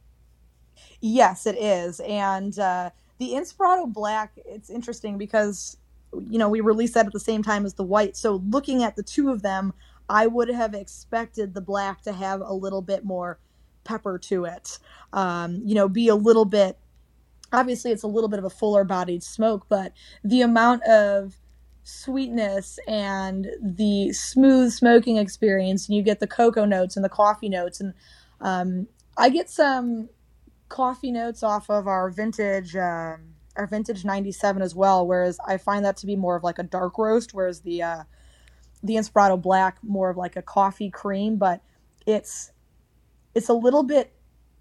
Yes, 1.02 1.46
it 1.46 1.58
is. 1.58 2.00
And 2.00 2.58
uh, 2.58 2.92
the 3.18 3.32
Inspirado 3.32 3.92
Black, 3.92 4.32
it's 4.46 4.70
interesting 4.70 5.18
because, 5.18 5.76
you 6.14 6.40
know, 6.40 6.48
we 6.48 6.62
released 6.62 6.94
that 6.94 7.06
at 7.06 7.14
the 7.14 7.20
same 7.20 7.44
time 7.44 7.66
as 7.66 7.74
the 7.74 7.84
white. 7.84 8.16
So 8.16 8.42
looking 8.50 8.84
at 8.84 8.96
the 8.96 9.04
two 9.04 9.30
of 9.30 9.42
them, 9.42 9.74
I 10.10 10.28
would 10.28 10.50
have 10.50 10.74
expected 10.74 11.54
the 11.54 11.62
black 11.62 12.02
to 12.04 12.14
have 12.14 12.42
a 12.42 12.54
little 12.54 12.82
bit 12.82 13.04
more 13.04 13.38
pepper 13.84 14.18
to 14.18 14.46
it. 14.46 14.80
Um, 15.12 15.62
you 15.64 15.76
know, 15.76 15.88
be 15.88 16.08
a 16.08 16.16
little 16.16 16.46
bit, 16.46 16.78
obviously, 17.52 17.92
it's 17.92 18.04
a 18.04 18.08
little 18.08 18.30
bit 18.30 18.40
of 18.40 18.46
a 18.46 18.50
fuller 18.50 18.84
bodied 18.84 19.24
smoke, 19.24 19.66
but 19.70 19.94
the 20.24 20.42
amount 20.42 20.84
of 20.84 21.36
sweetness 21.84 22.80
and 22.88 23.48
the 23.62 24.14
smooth 24.14 24.72
smoking 24.72 25.18
experience, 25.18 25.88
and 25.88 25.96
you 25.98 26.04
get 26.04 26.20
the 26.20 26.28
cocoa 26.28 26.66
notes 26.66 26.96
and 26.96 27.04
the 27.04 27.10
coffee 27.10 27.50
notes. 27.50 27.82
And 27.82 27.94
um, 28.42 28.88
I 29.18 29.30
get 29.30 29.50
some 29.50 30.10
coffee 30.70 31.12
notes 31.12 31.44
off 31.44 31.70
of 31.70 31.88
our 31.88 32.10
vintage. 32.10 32.76
Um, 32.76 33.30
our 33.56 33.68
vintage 33.68 34.04
97 34.04 34.64
as 34.64 34.74
well 34.74 35.06
whereas 35.06 35.38
i 35.46 35.58
find 35.58 35.86
that 35.86 35.96
to 35.96 36.08
be 36.08 36.16
more 36.16 36.36
of 36.36 36.44
like 36.44 36.58
a 36.58 36.64
dark 36.64 36.98
roast 36.98 37.36
whereas 37.36 37.62
the 37.62 37.84
uh, 37.84 38.04
the 38.84 38.96
Inspirado 38.96 39.42
Black 39.42 39.78
more 39.82 40.10
of 40.10 40.18
like 40.18 40.36
a 40.36 40.42
coffee 40.42 40.90
cream, 40.90 41.38
but 41.38 41.62
it's 42.06 42.52
it's 43.36 43.50
a 43.50 43.54
little 43.54 43.84
bit 43.84 44.12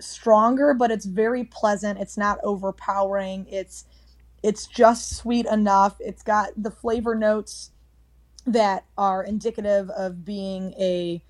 stronger, 0.01 0.75
but 0.75 0.91
it's 0.91 1.05
very 1.05 1.45
pleasant. 1.45 1.99
It's 1.99 2.17
not 2.17 2.39
overpowering. 2.43 3.47
It's 3.51 3.85
it's 4.43 4.67
just 4.67 5.17
sweet 5.17 5.47
enough. 5.47 5.97
It's 6.01 6.23
got 6.23 6.51
the 6.57 6.71
flavor 6.71 7.15
notes 7.15 7.71
that 8.45 8.85
are 8.99 9.23
indicative 9.23 9.89
of 9.91 10.25
being 10.25 10.73
a 10.73 11.23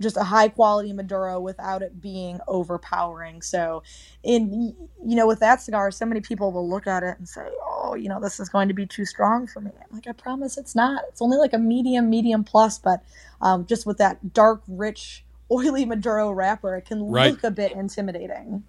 just 0.00 0.16
a 0.16 0.24
high 0.24 0.48
quality 0.48 0.92
Maduro 0.92 1.38
without 1.40 1.80
it 1.80 2.00
being 2.00 2.40
overpowering. 2.48 3.40
So, 3.40 3.82
in 4.22 4.74
you 5.04 5.16
know, 5.16 5.26
with 5.26 5.40
that 5.40 5.62
cigar, 5.62 5.90
so 5.90 6.04
many 6.06 6.20
people 6.20 6.52
will 6.52 6.68
look 6.68 6.86
at 6.86 7.02
it 7.02 7.18
and 7.18 7.28
say, 7.28 7.48
"Oh, 7.62 7.94
you 7.94 8.08
know, 8.08 8.20
this 8.20 8.40
is 8.40 8.48
going 8.48 8.68
to 8.68 8.74
be 8.74 8.86
too 8.86 9.04
strong 9.04 9.46
for 9.46 9.60
me." 9.60 9.70
I'm 9.78 9.94
like, 9.94 10.06
I 10.06 10.12
promise 10.12 10.58
it's 10.58 10.74
not. 10.74 11.04
It's 11.08 11.22
only 11.22 11.38
like 11.38 11.52
a 11.52 11.58
medium, 11.58 12.10
medium 12.10 12.44
plus, 12.44 12.78
but 12.78 13.02
um, 13.40 13.64
just 13.66 13.86
with 13.86 13.98
that 13.98 14.32
dark, 14.34 14.62
rich, 14.68 15.24
oily 15.52 15.84
Maduro 15.84 16.30
wrapper, 16.30 16.76
it 16.76 16.86
can 16.86 17.10
right. 17.10 17.30
look 17.30 17.44
a 17.44 17.50
bit 17.50 17.72
intimidating. 17.72 18.64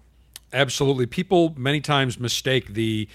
Absolutely, 0.52 1.06
people 1.06 1.54
many 1.56 1.80
times 1.80 2.20
mistake 2.20 2.74
the 2.74 3.08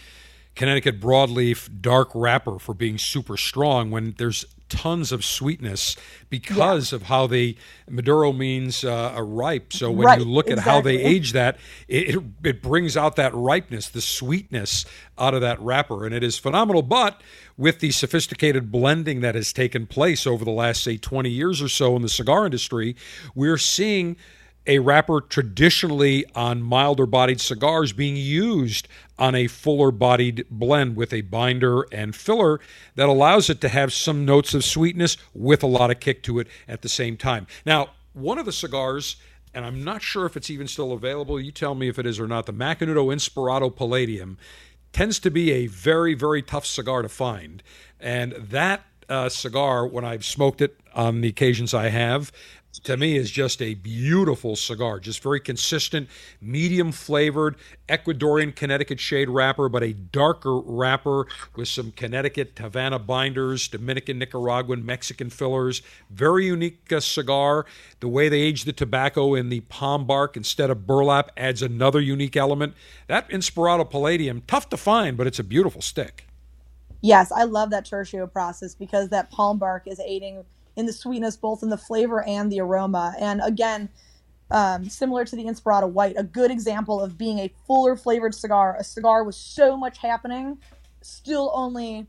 Connecticut 0.55 0.99
broadleaf 0.99 1.69
dark 1.81 2.09
wrapper 2.13 2.59
for 2.59 2.73
being 2.73 2.97
super 2.97 3.37
strong 3.37 3.91
when 3.91 4.15
there's 4.17 4.45
tons 4.69 5.11
of 5.11 5.25
sweetness 5.25 5.95
because 6.29 6.91
yeah. 6.91 6.97
of 6.97 7.03
how 7.03 7.27
they 7.27 7.55
Maduro 7.89 8.31
means 8.31 8.83
uh, 8.83 9.13
a 9.15 9.23
ripe. 9.23 9.73
So 9.73 9.91
when 9.91 10.05
right, 10.05 10.19
you 10.19 10.25
look 10.25 10.49
at 10.49 10.59
how 10.59 10.81
they 10.81 10.97
age 11.01 11.33
that, 11.33 11.57
it, 11.87 12.15
it, 12.15 12.23
it 12.43 12.61
brings 12.61 12.95
out 12.95 13.15
that 13.17 13.33
ripeness, 13.33 13.89
the 13.89 14.01
sweetness 14.01 14.85
out 15.17 15.33
of 15.33 15.41
that 15.41 15.59
wrapper, 15.59 16.05
and 16.05 16.13
it 16.13 16.23
is 16.23 16.37
phenomenal. 16.37 16.81
But 16.81 17.21
with 17.57 17.79
the 17.79 17.91
sophisticated 17.91 18.71
blending 18.71 19.21
that 19.21 19.35
has 19.35 19.51
taken 19.51 19.85
place 19.85 20.25
over 20.25 20.45
the 20.45 20.51
last 20.51 20.83
say 20.83 20.97
20 20.97 21.29
years 21.29 21.61
or 21.61 21.67
so 21.67 21.95
in 21.95 22.01
the 22.01 22.09
cigar 22.09 22.45
industry, 22.45 22.95
we're 23.35 23.57
seeing 23.57 24.15
a 24.69 24.77
wrapper 24.77 25.19
traditionally 25.19 26.23
on 26.35 26.61
milder 26.61 27.07
bodied 27.07 27.41
cigars 27.41 27.91
being 27.91 28.15
used 28.15 28.87
on 29.17 29.33
a 29.33 29.47
fuller 29.47 29.89
bodied 29.89 30.45
blend 30.51 30.95
with 30.95 31.11
a 31.11 31.21
binder 31.21 31.87
and 31.91 32.15
filler 32.15 32.59
that 32.93 33.09
allows 33.09 33.49
it 33.49 33.59
to 33.59 33.67
have 33.67 33.91
some 33.91 34.25
notes 34.25 34.53
of 34.53 34.63
sweetness 34.63 35.17
with 35.33 35.63
a 35.63 35.67
lot 35.67 35.89
of 35.89 35.99
kick 35.99 36.21
to 36.21 36.37
it 36.37 36.47
at 36.67 36.83
the 36.83 36.87
same 36.87 37.17
time. 37.17 37.47
Now, 37.65 37.89
one 38.13 38.37
of 38.37 38.45
the 38.45 38.51
cigars, 38.51 39.15
and 39.55 39.65
I'm 39.65 39.83
not 39.83 40.03
sure 40.03 40.27
if 40.27 40.37
it's 40.37 40.51
even 40.51 40.67
still 40.67 40.91
available, 40.91 41.39
you 41.39 41.51
tell 41.51 41.73
me 41.73 41.89
if 41.89 41.97
it 41.97 42.05
is 42.05 42.19
or 42.19 42.27
not, 42.27 42.45
the 42.45 42.53
Macanudo 42.53 43.11
Inspirado 43.11 43.75
Palladium 43.75 44.37
tends 44.93 45.17
to 45.17 45.31
be 45.31 45.51
a 45.51 45.65
very, 45.65 46.13
very 46.13 46.43
tough 46.43 46.67
cigar 46.67 47.01
to 47.01 47.09
find. 47.09 47.63
And 47.99 48.33
that 48.33 48.83
uh, 49.09 49.29
cigar, 49.29 49.87
when 49.87 50.05
I've 50.05 50.23
smoked 50.23 50.61
it 50.61 50.79
on 50.93 51.21
the 51.21 51.27
occasions 51.27 51.73
I 51.73 51.89
have, 51.89 52.31
to 52.83 52.97
me 52.97 53.17
is 53.17 53.31
just 53.31 53.61
a 53.61 53.73
beautiful 53.73 54.55
cigar. 54.55 54.99
Just 54.99 55.21
very 55.21 55.39
consistent 55.39 56.09
medium 56.41 56.91
flavored 56.91 57.55
ecuadorian 57.87 58.55
connecticut 58.55 58.99
shade 58.99 59.29
wrapper 59.29 59.69
but 59.69 59.83
a 59.83 59.93
darker 59.93 60.59
wrapper 60.59 61.25
with 61.55 61.67
some 61.67 61.91
connecticut 61.91 62.51
havana 62.57 62.99
binders 62.99 63.67
dominican 63.67 64.19
nicaraguan 64.19 64.85
mexican 64.85 65.29
fillers. 65.29 65.81
Very 66.09 66.45
unique 66.45 66.91
uh, 66.91 66.99
cigar. 66.99 67.65
The 67.99 68.07
way 68.07 68.29
they 68.29 68.41
age 68.41 68.63
the 68.63 68.73
tobacco 68.73 69.33
in 69.35 69.49
the 69.49 69.61
palm 69.61 70.05
bark 70.05 70.37
instead 70.37 70.69
of 70.69 70.85
burlap 70.85 71.31
adds 71.37 71.61
another 71.61 71.99
unique 71.99 72.37
element. 72.37 72.73
That 73.07 73.29
Inspirado 73.29 73.89
palladium 73.89 74.43
tough 74.47 74.69
to 74.69 74.77
find 74.77 75.17
but 75.17 75.27
it's 75.27 75.39
a 75.39 75.43
beautiful 75.43 75.81
stick. 75.81 76.25
Yes 77.01 77.31
i 77.31 77.43
love 77.43 77.69
that 77.71 77.85
tertio 77.85 78.31
process 78.31 78.75
because 78.75 79.09
that 79.09 79.31
palm 79.31 79.57
bark 79.57 79.83
is 79.87 79.99
aiding 79.99 80.43
in 80.79 80.85
the 80.85 80.93
sweetness, 80.93 81.35
both 81.35 81.61
in 81.61 81.69
the 81.69 81.77
flavor 81.77 82.23
and 82.23 82.51
the 82.51 82.61
aroma. 82.61 83.13
And 83.19 83.41
again, 83.43 83.89
um, 84.49 84.89
similar 84.89 85.25
to 85.25 85.35
the 85.35 85.43
Inspirado 85.43 85.89
White, 85.91 86.15
a 86.17 86.23
good 86.23 86.49
example 86.49 87.01
of 87.01 87.17
being 87.17 87.39
a 87.39 87.53
fuller 87.67 87.95
flavored 87.95 88.33
cigar, 88.33 88.75
a 88.79 88.83
cigar 88.83 89.23
with 89.23 89.35
so 89.35 89.77
much 89.77 89.99
happening, 89.99 90.57
still 91.01 91.51
only 91.53 92.07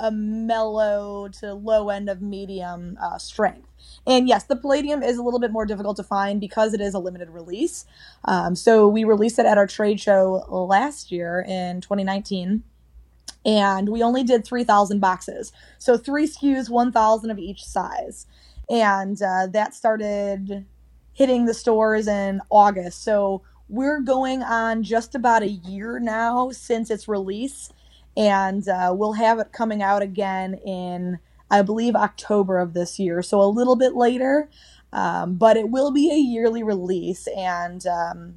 a 0.00 0.10
mellow 0.10 1.28
to 1.40 1.54
low 1.54 1.88
end 1.88 2.08
of 2.08 2.20
medium 2.20 2.98
uh, 3.00 3.18
strength. 3.18 3.66
And 4.06 4.28
yes, 4.28 4.44
the 4.44 4.56
Palladium 4.56 5.02
is 5.02 5.16
a 5.16 5.22
little 5.22 5.40
bit 5.40 5.50
more 5.50 5.66
difficult 5.66 5.96
to 5.96 6.02
find 6.02 6.40
because 6.40 6.74
it 6.74 6.80
is 6.80 6.94
a 6.94 6.98
limited 6.98 7.30
release. 7.30 7.84
Um, 8.24 8.54
so 8.54 8.88
we 8.88 9.04
released 9.04 9.38
it 9.38 9.46
at 9.46 9.58
our 9.58 9.66
trade 9.66 10.00
show 10.00 10.44
last 10.48 11.10
year 11.10 11.44
in 11.46 11.80
2019 11.80 12.62
and 13.48 13.88
we 13.88 14.02
only 14.02 14.22
did 14.22 14.44
3,000 14.44 15.00
boxes. 15.00 15.52
So 15.78 15.96
three 15.96 16.26
SKUs, 16.26 16.68
1,000 16.68 17.30
of 17.30 17.38
each 17.38 17.64
size. 17.64 18.26
And 18.68 19.20
uh, 19.22 19.46
that 19.46 19.74
started 19.74 20.66
hitting 21.14 21.46
the 21.46 21.54
stores 21.54 22.06
in 22.06 22.42
August. 22.50 23.02
So 23.02 23.40
we're 23.70 24.00
going 24.00 24.42
on 24.42 24.82
just 24.82 25.14
about 25.14 25.42
a 25.42 25.48
year 25.48 25.98
now 25.98 26.50
since 26.50 26.90
its 26.90 27.08
release. 27.08 27.72
And 28.18 28.68
uh, 28.68 28.92
we'll 28.94 29.14
have 29.14 29.38
it 29.38 29.50
coming 29.50 29.82
out 29.82 30.02
again 30.02 30.52
in, 30.52 31.18
I 31.50 31.62
believe, 31.62 31.96
October 31.96 32.58
of 32.58 32.74
this 32.74 32.98
year. 32.98 33.22
So 33.22 33.40
a 33.40 33.48
little 33.48 33.76
bit 33.76 33.94
later. 33.94 34.50
Um, 34.92 35.36
but 35.36 35.56
it 35.56 35.70
will 35.70 35.90
be 35.90 36.10
a 36.10 36.18
yearly 36.18 36.62
release. 36.62 37.26
And 37.34 37.86
um, 37.86 38.34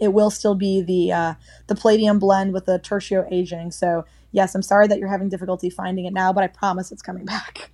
it 0.00 0.14
will 0.14 0.30
still 0.30 0.54
be 0.54 0.80
the 0.80 1.12
uh, 1.12 1.34
the 1.66 1.74
palladium 1.74 2.18
blend 2.18 2.54
with 2.54 2.64
the 2.64 2.78
tertio 2.78 3.30
aging. 3.30 3.70
So 3.70 4.06
yes, 4.32 4.54
I'm 4.54 4.62
sorry 4.62 4.86
that 4.88 4.98
you're 4.98 5.08
having 5.08 5.28
difficulty 5.28 5.70
finding 5.70 6.06
it 6.06 6.12
now, 6.12 6.32
but 6.32 6.44
I 6.44 6.48
promise 6.48 6.92
it's 6.92 7.02
coming 7.02 7.24
back. 7.24 7.70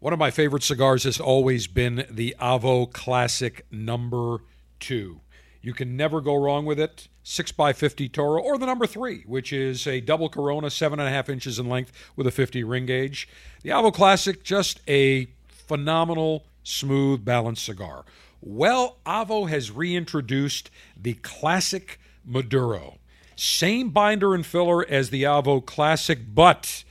One 0.00 0.12
of 0.12 0.18
my 0.18 0.30
favorite 0.30 0.62
cigars 0.62 1.04
has 1.04 1.18
always 1.18 1.66
been 1.66 2.04
the 2.10 2.36
Avo 2.40 2.92
Classic 2.92 3.64
Number 3.70 4.38
Two. 4.78 5.20
You 5.62 5.72
can 5.72 5.96
never 5.96 6.20
go 6.20 6.34
wrong 6.36 6.66
with 6.66 6.78
it. 6.78 7.08
6x50 7.24 8.12
Toro, 8.12 8.42
or 8.42 8.58
the 8.58 8.66
number 8.66 8.86
three, 8.86 9.22
which 9.26 9.50
is 9.50 9.86
a 9.86 10.00
double 10.02 10.28
Corona, 10.28 10.68
seven 10.68 11.00
and 11.00 11.08
a 11.08 11.10
half 11.10 11.30
inches 11.30 11.58
in 11.58 11.70
length 11.70 11.90
with 12.16 12.26
a 12.26 12.30
50 12.30 12.62
ring 12.64 12.84
gauge. 12.84 13.26
The 13.62 13.70
Avo 13.70 13.92
Classic, 13.92 14.44
just 14.44 14.82
a 14.86 15.28
phenomenal, 15.48 16.44
smooth, 16.62 17.24
balanced 17.24 17.64
cigar. 17.64 18.04
Well, 18.42 18.98
Avo 19.06 19.48
has 19.48 19.70
reintroduced 19.70 20.70
the 21.00 21.14
Classic 21.14 21.98
Maduro. 22.26 22.98
Same 23.36 23.90
binder 23.90 24.34
and 24.34 24.44
filler 24.44 24.86
as 24.88 25.10
the 25.10 25.24
Avo 25.24 25.64
Classic, 25.64 26.18
but 26.34 26.84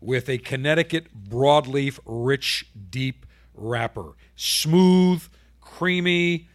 with 0.00 0.28
a 0.28 0.38
Connecticut 0.38 1.28
broadleaf 1.28 1.98
rich 2.04 2.66
deep 2.90 3.26
wrapper. 3.54 4.12
Smooth, 4.36 5.22
creamy, 5.60 6.48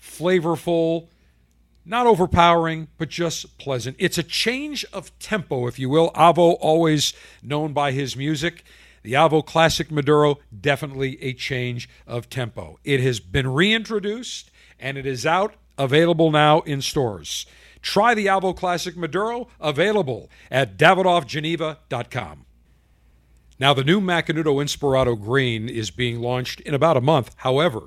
flavorful, 0.00 1.08
not 1.84 2.06
overpowering, 2.06 2.88
but 2.98 3.08
just 3.08 3.56
pleasant. 3.58 3.96
It's 3.98 4.18
a 4.18 4.22
change 4.22 4.84
of 4.92 5.16
tempo, 5.18 5.66
if 5.66 5.78
you 5.78 5.88
will. 5.88 6.10
Avo, 6.12 6.56
always 6.60 7.14
known 7.42 7.72
by 7.72 7.92
his 7.92 8.16
music. 8.16 8.64
The 9.02 9.14
Avo 9.14 9.44
Classic 9.44 9.90
Maduro, 9.90 10.38
definitely 10.60 11.22
a 11.22 11.32
change 11.32 11.88
of 12.06 12.28
tempo. 12.28 12.78
It 12.84 13.00
has 13.00 13.20
been 13.20 13.46
reintroduced 13.48 14.50
and 14.78 14.98
it 14.98 15.06
is 15.06 15.24
out, 15.24 15.54
available 15.78 16.30
now 16.30 16.60
in 16.60 16.82
stores. 16.82 17.46
Try 17.88 18.12
the 18.12 18.26
Avo 18.26 18.54
Classic 18.54 18.98
Maduro, 18.98 19.48
available 19.58 20.28
at 20.50 20.76
davidoffgeneva.com. 20.76 22.44
Now, 23.58 23.72
the 23.72 23.82
new 23.82 23.98
Macanudo 23.98 24.62
Inspirado 24.62 25.18
Green 25.18 25.70
is 25.70 25.90
being 25.90 26.20
launched 26.20 26.60
in 26.60 26.74
about 26.74 26.98
a 26.98 27.00
month. 27.00 27.34
However, 27.38 27.84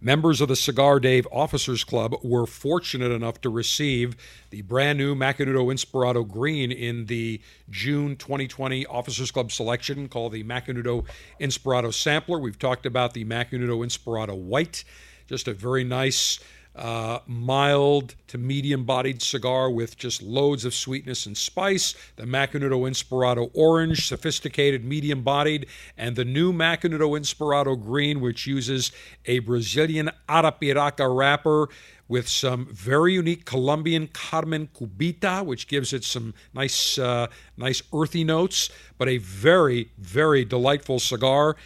members 0.00 0.40
of 0.40 0.46
the 0.46 0.54
Cigar 0.54 1.00
Dave 1.00 1.26
Officers 1.32 1.82
Club 1.82 2.14
were 2.22 2.46
fortunate 2.46 3.10
enough 3.10 3.40
to 3.40 3.50
receive 3.50 4.16
the 4.50 4.62
brand 4.62 4.98
new 4.98 5.16
Macanudo 5.16 5.66
Inspirado 5.66 6.24
Green 6.26 6.70
in 6.70 7.06
the 7.06 7.40
June 7.68 8.14
2020 8.14 8.86
Officers 8.86 9.32
Club 9.32 9.50
selection 9.50 10.08
called 10.08 10.30
the 10.30 10.44
Macanudo 10.44 11.04
Inspirado 11.40 11.92
Sampler. 11.92 12.38
We've 12.38 12.56
talked 12.56 12.86
about 12.86 13.14
the 13.14 13.24
Macanudo 13.24 13.84
Inspirado 13.84 14.36
White, 14.36 14.84
just 15.26 15.48
a 15.48 15.54
very 15.54 15.82
nice 15.82 16.38
uh, 16.76 17.18
mild 17.26 18.14
to 18.28 18.38
medium 18.38 18.84
bodied 18.84 19.20
cigar 19.22 19.70
with 19.70 19.96
just 19.96 20.22
loads 20.22 20.64
of 20.64 20.74
sweetness 20.74 21.26
and 21.26 21.36
spice. 21.36 21.94
The 22.16 22.24
Macanudo 22.24 22.88
Inspirado 22.88 23.50
Orange, 23.54 24.06
sophisticated, 24.06 24.84
medium 24.84 25.22
bodied. 25.22 25.66
And 25.96 26.16
the 26.16 26.24
new 26.24 26.52
Macanudo 26.52 27.18
Inspirado 27.18 27.80
Green, 27.80 28.20
which 28.20 28.46
uses 28.46 28.92
a 29.26 29.40
Brazilian 29.40 30.10
Arapiraca 30.28 31.14
wrapper 31.14 31.68
with 32.08 32.28
some 32.28 32.66
very 32.72 33.14
unique 33.14 33.44
Colombian 33.44 34.08
Carmen 34.08 34.68
Cubita, 34.74 35.44
which 35.44 35.68
gives 35.68 35.92
it 35.92 36.02
some 36.02 36.34
nice, 36.52 36.98
uh, 36.98 37.28
nice 37.56 37.82
earthy 37.92 38.24
notes, 38.24 38.68
but 38.98 39.08
a 39.08 39.18
very, 39.18 39.92
very 39.96 40.44
delightful 40.44 40.98
cigar. 40.98 41.56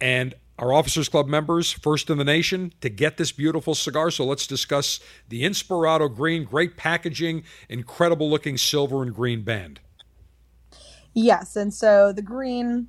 And 0.00 0.34
our 0.58 0.72
Officers 0.72 1.08
Club 1.08 1.26
members, 1.26 1.72
first 1.72 2.10
in 2.10 2.18
the 2.18 2.24
nation, 2.24 2.72
to 2.80 2.88
get 2.88 3.16
this 3.16 3.32
beautiful 3.32 3.74
cigar. 3.74 4.10
So 4.10 4.24
let's 4.24 4.46
discuss 4.46 5.00
the 5.28 5.42
Inspirado 5.42 6.14
Green. 6.14 6.44
Great 6.44 6.76
packaging, 6.76 7.44
incredible 7.68 8.30
looking 8.30 8.56
silver 8.56 9.02
and 9.02 9.14
green 9.14 9.42
band. 9.42 9.80
Yes, 11.12 11.56
and 11.56 11.72
so 11.72 12.12
the 12.12 12.22
green, 12.22 12.88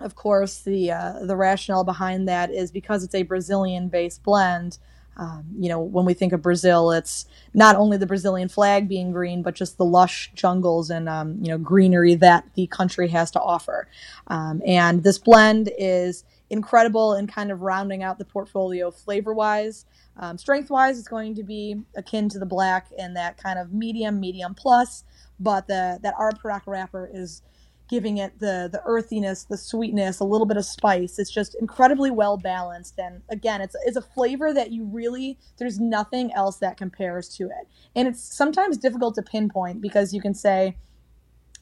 of 0.00 0.14
course, 0.14 0.60
the 0.60 0.90
uh, 0.90 1.24
the 1.24 1.36
rationale 1.36 1.84
behind 1.84 2.28
that 2.28 2.50
is 2.50 2.70
because 2.70 3.04
it's 3.04 3.14
a 3.14 3.22
Brazilian-based 3.22 4.22
blend. 4.22 4.78
Um, 5.16 5.44
you 5.58 5.68
know, 5.68 5.80
when 5.80 6.04
we 6.04 6.14
think 6.14 6.32
of 6.32 6.42
Brazil, 6.42 6.92
it's 6.92 7.26
not 7.52 7.76
only 7.76 7.96
the 7.96 8.06
Brazilian 8.06 8.48
flag 8.48 8.88
being 8.88 9.12
green, 9.12 9.42
but 9.42 9.54
just 9.54 9.76
the 9.76 9.84
lush 9.84 10.30
jungles 10.34 10.90
and 10.90 11.08
um, 11.08 11.38
you 11.40 11.48
know 11.48 11.58
greenery 11.58 12.14
that 12.16 12.44
the 12.54 12.66
country 12.68 13.08
has 13.08 13.30
to 13.32 13.40
offer. 13.40 13.88
Um, 14.28 14.62
and 14.66 15.04
this 15.04 15.18
blend 15.18 15.70
is 15.78 16.24
incredible 16.50 17.14
in 17.14 17.26
kind 17.26 17.50
of 17.50 17.62
rounding 17.62 18.02
out 18.02 18.18
the 18.18 18.24
portfolio 18.24 18.90
flavor 18.90 19.32
wise. 19.32 19.86
Um, 20.16 20.36
strength 20.36 20.70
wise, 20.70 20.98
it's 20.98 21.08
going 21.08 21.34
to 21.36 21.42
be 21.42 21.80
akin 21.96 22.28
to 22.30 22.38
the 22.38 22.46
black 22.46 22.88
and 22.98 23.16
that 23.16 23.38
kind 23.38 23.58
of 23.58 23.72
medium, 23.72 24.20
medium 24.20 24.54
plus, 24.54 25.04
but 25.38 25.66
the 25.66 25.98
that 26.02 26.14
Arapiraca 26.16 26.66
wrapper 26.66 27.10
is 27.12 27.42
giving 27.88 28.18
it 28.18 28.38
the 28.38 28.68
the 28.70 28.82
earthiness, 28.84 29.44
the 29.44 29.56
sweetness, 29.56 30.20
a 30.20 30.24
little 30.24 30.46
bit 30.46 30.56
of 30.56 30.64
spice. 30.64 31.18
It's 31.18 31.30
just 31.30 31.56
incredibly 31.60 32.10
well 32.10 32.36
balanced, 32.36 32.98
and 32.98 33.22
again, 33.28 33.60
it's 33.60 33.76
it's 33.84 33.96
a 33.96 34.02
flavor 34.02 34.52
that 34.52 34.70
you 34.72 34.84
really 34.84 35.38
there's 35.58 35.80
nothing 35.80 36.32
else 36.32 36.58
that 36.58 36.76
compares 36.76 37.28
to 37.36 37.44
it, 37.46 37.68
and 37.96 38.06
it's 38.06 38.22
sometimes 38.22 38.76
difficult 38.76 39.14
to 39.14 39.22
pinpoint 39.22 39.80
because 39.80 40.12
you 40.12 40.20
can 40.20 40.34
say 40.34 40.76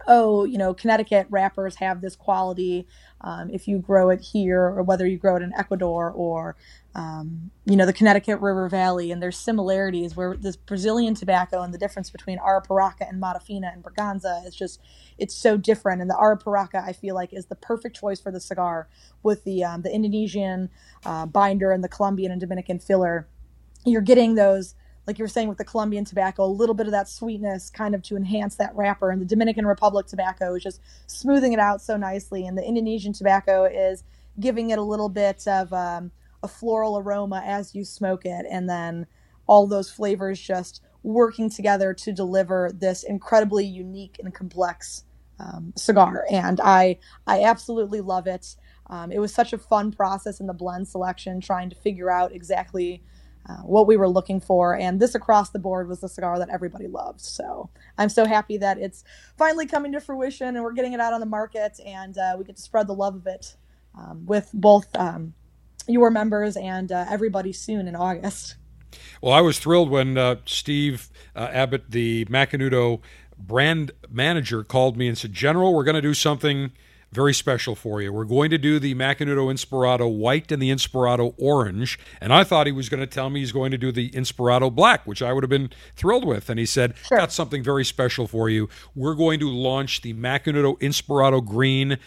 oh, 0.07 0.45
you 0.45 0.57
know, 0.57 0.73
Connecticut 0.73 1.27
wrappers 1.29 1.77
have 1.77 2.01
this 2.01 2.17
quality 2.17 2.87
um, 3.21 3.51
if 3.51 3.67
you 3.67 3.79
grow 3.79 4.11
it 4.11 4.21
here, 4.21 4.63
or 4.63 4.83
whether 4.83 5.07
you 5.07 5.19
grow 5.19 5.37
it 5.37 5.43
in 5.43 5.53
Ecuador 5.59 6.11
or, 6.11 6.57
um, 6.95 7.51
you 7.67 7.77
know, 7.77 7.85
the 7.85 7.93
Connecticut 7.93 8.41
River 8.41 8.69
Valley. 8.69 9.11
And 9.11 9.23
there's 9.23 9.37
similarities 9.37 10.15
where 10.17 10.37
this 10.37 10.57
Brazilian 10.57 11.15
tobacco 11.15 11.63
and 11.63 11.75
the 11.75 11.79
difference 11.79 12.11
between 12.11 12.39
Arapiraca 12.39 13.09
and 13.09 13.21
Matafina 13.21 13.73
and 13.73 13.83
Braganza 13.83 14.47
is 14.47 14.55
just, 14.55 14.81
it's 15.19 15.35
so 15.35 15.57
different. 15.57 16.01
And 16.01 16.09
the 16.09 16.15
Arapiraca, 16.15 16.87
I 16.87 16.93
feel 16.93 17.15
like, 17.15 17.33
is 17.33 17.47
the 17.47 17.57
perfect 17.57 17.97
choice 17.97 18.21
for 18.21 18.31
the 18.31 18.41
cigar 18.41 18.89
with 19.23 19.45
the, 19.45 19.65
um, 19.65 19.83
the 19.83 19.93
Indonesian 19.93 20.71
uh, 21.05 21.27
binder 21.27 21.73
and 21.73 21.83
the 21.83 21.89
Colombian 21.89 22.31
and 22.31 22.41
Dominican 22.41 22.79
filler. 22.79 23.27
You're 23.85 24.01
getting 24.01 24.37
those 24.37 24.75
like 25.09 25.19
you 25.19 25.25
were 25.25 25.29
saying 25.29 25.49
with 25.49 25.57
the 25.57 25.65
Colombian 25.65 26.05
tobacco, 26.05 26.45
a 26.45 26.47
little 26.47 26.75
bit 26.75 26.85
of 26.85 26.93
that 26.93 27.09
sweetness 27.09 27.71
kind 27.71 27.95
of 27.95 28.03
to 28.03 28.15
enhance 28.15 28.57
that 28.57 28.77
wrapper. 28.77 29.11
And 29.11 29.23
the 29.23 29.27
Dominican 29.27 29.67
Republic 29.67 30.07
tobacco 30.07 30.55
is 30.55 30.63
just 30.63 30.83
smoothing 31.07 31.55
it 31.55 31.59
out 31.59 31.81
so 31.81 31.97
nicely. 31.97 32.47
And 32.47 32.59
the 32.59 32.63
Indonesian 32.63 33.15
tobacco 33.15 33.65
is 33.65 34.05
giving 34.39 34.69
it 34.69 34.79
a 34.79 34.83
little 34.83 35.09
bit 35.09 35.49
of 35.49 35.73
um, 35.73 36.13
a 36.43 36.49
floral 36.49 36.99
aroma 36.99 37.43
as 37.43 37.75
you 37.75 37.87
smoke 37.87 38.27
it. 38.27 38.45
And 38.51 38.69
then 38.69 39.07
all 39.47 39.67
those 39.67 39.91
flavors 39.91 40.39
just 40.39 40.83
working 41.03 41.49
together 41.49 41.95
to 41.95 42.13
deliver 42.13 42.71
this 42.75 43.03
incredibly 43.03 43.65
unique 43.65 44.21
and 44.23 44.35
complex 44.35 45.05
um, 45.41 45.73
cigar. 45.75 46.27
And 46.31 46.61
I, 46.63 46.99
I 47.27 47.45
absolutely 47.45 48.03
love 48.03 48.27
it. 48.27 48.57
Um, 48.89 49.11
it 49.11 49.21
was 49.21 49.33
such 49.33 49.55
a 49.55 49.59
fun 49.59 49.91
process 49.91 50.39
in 50.39 50.47
the 50.47 50.53
blend 50.53 50.87
selection, 50.87 51.41
trying 51.41 51.71
to 51.71 51.77
figure 51.77 52.11
out 52.11 52.33
exactly 52.33 53.03
uh, 53.49 53.57
what 53.63 53.87
we 53.87 53.97
were 53.97 54.09
looking 54.09 54.41
for. 54.41 54.77
And 54.77 55.01
this 55.01 55.15
across 55.15 55.51
the 55.51 55.59
board 55.59 55.89
was 55.89 56.01
the 56.01 56.09
cigar 56.09 56.39
that 56.39 56.51
everybody 56.51 56.87
loved. 56.87 57.21
So 57.21 57.71
I'm 57.97 58.09
so 58.09 58.27
happy 58.27 58.59
that 58.59 58.79
it's 58.79 59.05
finally 59.37 59.67
coming 59.67 59.93
to 59.93 60.01
fruition 60.01 60.49
and 60.49 60.63
we're 60.63 60.73
getting 60.73 60.93
it 60.93 61.01
out 61.01 61.13
on 61.13 61.21
the 61.21 61.27
market 61.27 61.81
and 61.85 62.17
uh, 62.19 62.37
we 62.39 62.45
get 62.45 62.57
to 62.57 62.63
spread 62.63 62.87
the 62.87 62.95
love 62.95 63.15
of 63.15 63.27
it 63.27 63.57
um, 63.97 64.27
with 64.27 64.51
both 64.53 64.95
um, 64.97 65.35
your 65.87 66.11
members 66.11 66.57
and 66.57 66.93
uh, 66.93 67.07
everybody 67.09 67.53
soon 67.53 67.89
in 67.89 67.97
August. 67.97 68.57
Well, 69.21 69.33
I 69.33 69.41
was 69.41 69.59
thrilled 69.59 69.91
when 69.91 70.17
uh, 70.17 70.37
Steve 70.47 71.11
uh, 71.35 71.49
Abbott, 71.53 71.91
the 71.91 72.25
Macanudo 72.27 73.01
brand 73.39 73.93
manager, 74.11 74.65
called 74.65 74.97
me 74.97 75.09
and 75.09 75.17
said, 75.17 75.33
General, 75.33 75.75
we're 75.75 75.85
going 75.85 75.95
to 75.95 76.03
do 76.03 76.15
something 76.15 76.73
very 77.11 77.33
special 77.33 77.75
for 77.75 78.03
you. 78.03 78.13
We're 78.13 78.25
going 78.25 78.51
to 78.51 78.59
do 78.59 78.79
the 78.79 78.95
Macanudo 78.95 79.53
Inspirado 79.53 80.13
White 80.13 80.53
and 80.53 80.61
the 80.61 80.71
Inspirado 80.71 81.35
Orange. 81.39 81.99
And 82.21 82.33
I 82.33 82.45
thought 82.45 82.67
he 82.67 82.73
was 82.73 82.89
going 82.89 83.01
to 83.01 83.07
tell 83.07 83.31
me 83.31 83.41
he's 83.41 83.53
going 83.53 83.71
to 83.71 83.79
do 83.79 83.91
the 83.91 84.11
Inspirado 84.11 84.75
Black, 84.75 85.07
which 85.07 85.23
I 85.23 85.33
would 85.33 85.43
have 85.43 85.51
been 85.51 85.71
thrilled 85.97 86.25
with. 86.25 86.51
And 86.51 86.59
he 86.59 86.67
said, 86.67 86.95
sure. 87.07 87.19
Got 87.19 87.33
something 87.33 87.63
very 87.63 87.85
special 87.85 88.27
for 88.27 88.49
you. 88.51 88.69
We're 88.95 89.15
going 89.15 89.41
to 89.41 89.51
launch 89.51 90.03
the 90.03 90.15
Macanudo 90.15 90.79
Inspirado 90.81 91.45
Green 91.45 91.99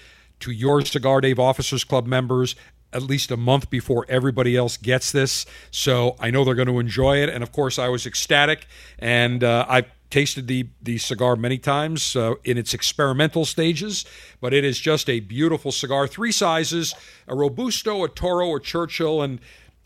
to 0.42 0.52
your 0.52 0.82
Cigar 0.86 1.22
Dave 1.22 1.40
Officers 1.40 1.84
Club 1.84 2.06
members 2.06 2.56
at 2.94 3.04
least 3.04 3.32
a 3.32 3.38
month 3.38 3.70
before 3.70 4.06
everybody 4.10 4.56
else 4.58 4.78
gets 4.78 5.12
this. 5.12 5.46
So 5.72 6.16
I 6.20 6.30
know 6.30 6.44
they're 6.44 6.56
going 6.56 6.68
to 6.68 6.80
enjoy 6.80 7.18
it. 7.18 7.30
And 7.30 7.42
of 7.42 7.52
course, 7.52 7.80
I 7.80 7.88
was 7.88 8.06
ecstatic. 8.06 8.68
And 9.00 9.44
uh, 9.44 9.66
I 9.70 9.86
tasted 10.12 10.48
the 10.48 10.68
the 10.82 10.98
cigar 10.98 11.36
many 11.36 11.58
times 11.58 12.16
uh, 12.16 12.36
in 12.44 12.58
its 12.58 12.74
experimental 12.74 13.46
stages, 13.46 14.06
but 14.40 14.54
it 14.54 14.64
is 14.64 14.80
just 14.80 15.10
a 15.10 15.20
beautiful 15.22 15.72
cigar. 15.72 16.08
Three 16.08 16.32
sizes: 16.32 16.94
a 17.28 17.36
robusto, 17.36 18.04
a 18.04 18.10
toro, 18.10 18.56
a 18.56 18.60
Churchill, 18.60 19.22
and 19.22 19.40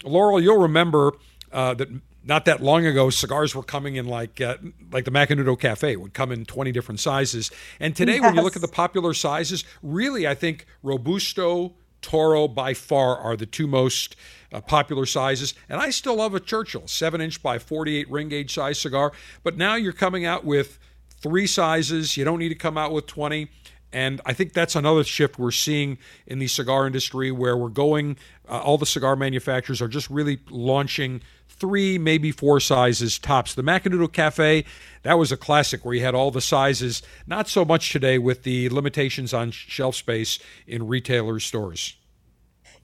Laurel. 0.04 0.42
You'll 0.42 0.62
remember 0.62 1.14
uh, 1.52 1.74
that 1.76 1.90
not 2.24 2.46
that 2.46 2.62
long 2.62 2.86
ago, 2.86 3.10
cigars 3.10 3.54
were 3.54 3.64
coming 3.64 3.96
in 3.96 4.08
like 4.08 4.42
uh, 4.42 4.58
like 4.92 5.06
the 5.06 5.12
Macanudo 5.12 5.58
Cafe 5.58 5.96
would 5.96 6.14
come 6.14 6.32
in 6.32 6.44
twenty 6.46 6.72
different 6.72 7.00
sizes. 7.00 7.52
And 7.80 7.96
today, 7.96 8.16
yes. 8.16 8.24
when 8.24 8.36
you 8.36 8.42
look 8.42 8.56
at 8.56 8.62
the 8.62 8.68
popular 8.68 9.14
sizes, 9.14 9.64
really, 9.84 10.28
I 10.28 10.34
think 10.34 10.66
robusto 10.84 11.74
Toro 12.06 12.48
by 12.48 12.76
far 12.76 13.18
are 13.18 13.36
the 13.36 13.48
two 13.48 13.66
most 13.66 14.16
uh, 14.54 14.62
popular 14.62 15.08
sizes. 15.08 15.56
And 15.68 15.82
I 15.82 15.90
still 15.90 16.18
love 16.18 16.36
a 16.36 16.40
Churchill, 16.40 16.86
7 16.86 17.20
inch 17.20 17.42
by 17.42 17.58
48 17.58 18.12
ring 18.12 18.30
gauge 18.30 18.54
size 18.54 18.80
cigar. 18.80 19.12
But 19.42 19.58
now 19.58 19.74
you're 19.74 19.92
coming 19.92 20.24
out 20.24 20.46
with 20.46 20.78
three 21.20 21.48
sizes. 21.48 22.16
You 22.16 22.24
don't 22.24 22.38
need 22.38 22.50
to 22.50 22.56
come 22.56 22.78
out 22.78 22.92
with 22.92 23.08
20. 23.08 23.50
And 23.92 24.22
I 24.24 24.34
think 24.34 24.54
that's 24.54 24.76
another 24.76 25.04
shift 25.04 25.40
we're 25.40 25.50
seeing 25.50 25.98
in 26.28 26.38
the 26.38 26.48
cigar 26.48 26.86
industry 26.86 27.32
where 27.32 27.58
we're 27.58 27.70
going, 27.70 28.18
uh, 28.48 28.60
all 28.60 28.78
the 28.78 28.86
cigar 28.86 29.16
manufacturers 29.16 29.82
are 29.82 29.88
just 29.88 30.08
really 30.12 30.40
launching 30.52 31.22
three, 31.58 31.98
maybe 31.98 32.32
four 32.32 32.60
sizes 32.60 33.18
tops. 33.20 33.54
The 33.54 33.64
Macanudo 33.64 34.12
Cafe, 34.12 34.66
that 35.04 35.18
was 35.18 35.32
a 35.32 35.38
classic 35.38 35.86
where 35.86 35.94
you 35.94 36.04
had 36.04 36.16
all 36.16 36.32
the 36.32 36.42
sizes. 36.42 37.02
Not 37.28 37.48
so 37.48 37.66
much 37.66 37.92
today 37.92 38.18
with 38.18 38.44
the 38.44 38.70
limitations 38.70 39.34
on 39.34 39.52
shelf 39.52 39.96
space 39.96 40.40
in 40.68 40.88
retailers' 40.88 41.46
stores. 41.46 41.98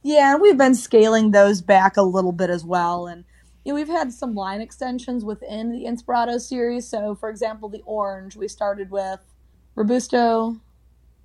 Yeah, 0.04 0.36
we've 0.36 0.58
been 0.58 0.76
scaling 0.76 1.32
those 1.32 1.62
back 1.62 1.98
a 1.98 2.02
little 2.02 2.32
bit 2.32 2.50
as 2.50 2.66
well. 2.66 3.08
And 3.08 3.24
you 3.64 3.72
know, 3.72 3.76
we've 3.76 3.88
had 3.88 4.12
some 4.12 4.34
line 4.34 4.62
extensions 4.62 5.24
within 5.24 5.72
the 5.72 5.86
Inspirado 5.86 6.40
series. 6.40 6.88
So, 6.88 7.14
for 7.14 7.30
example, 7.30 7.70
the 7.70 7.84
orange, 7.86 8.36
we 8.36 8.48
started 8.48 8.90
with 8.90 9.20
Robusto, 9.76 10.60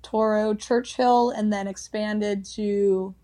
Toro, 0.03 0.53
Churchill, 0.53 1.31
and 1.31 1.51
then 1.51 1.67
expanded 1.67 2.45
to 2.53 3.15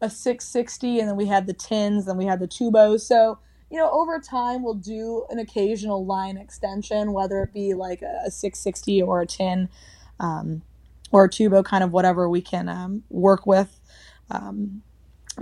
a 0.00 0.10
660 0.10 1.00
and 1.00 1.08
then 1.08 1.16
we 1.16 1.26
had 1.26 1.46
the 1.46 1.52
tins 1.52 2.08
and 2.08 2.18
we 2.18 2.26
had 2.26 2.40
the 2.40 2.48
tubos. 2.48 3.00
So 3.00 3.38
you 3.70 3.78
know 3.78 3.90
over 3.90 4.18
time 4.20 4.62
we'll 4.62 4.74
do 4.74 5.24
an 5.30 5.38
occasional 5.38 6.04
line 6.04 6.36
extension 6.36 7.12
whether 7.12 7.42
it 7.42 7.52
be 7.52 7.74
like 7.74 8.02
a, 8.02 8.30
660 8.30 9.02
or 9.02 9.22
a 9.22 9.26
tin 9.26 9.68
um, 10.18 10.62
or 11.12 11.24
a 11.24 11.30
tubo 11.30 11.64
kind 11.64 11.84
of 11.84 11.92
whatever 11.92 12.28
we 12.28 12.40
can 12.40 12.68
um, 12.68 13.02
work 13.08 13.46
with 13.46 13.80
um, 14.30 14.82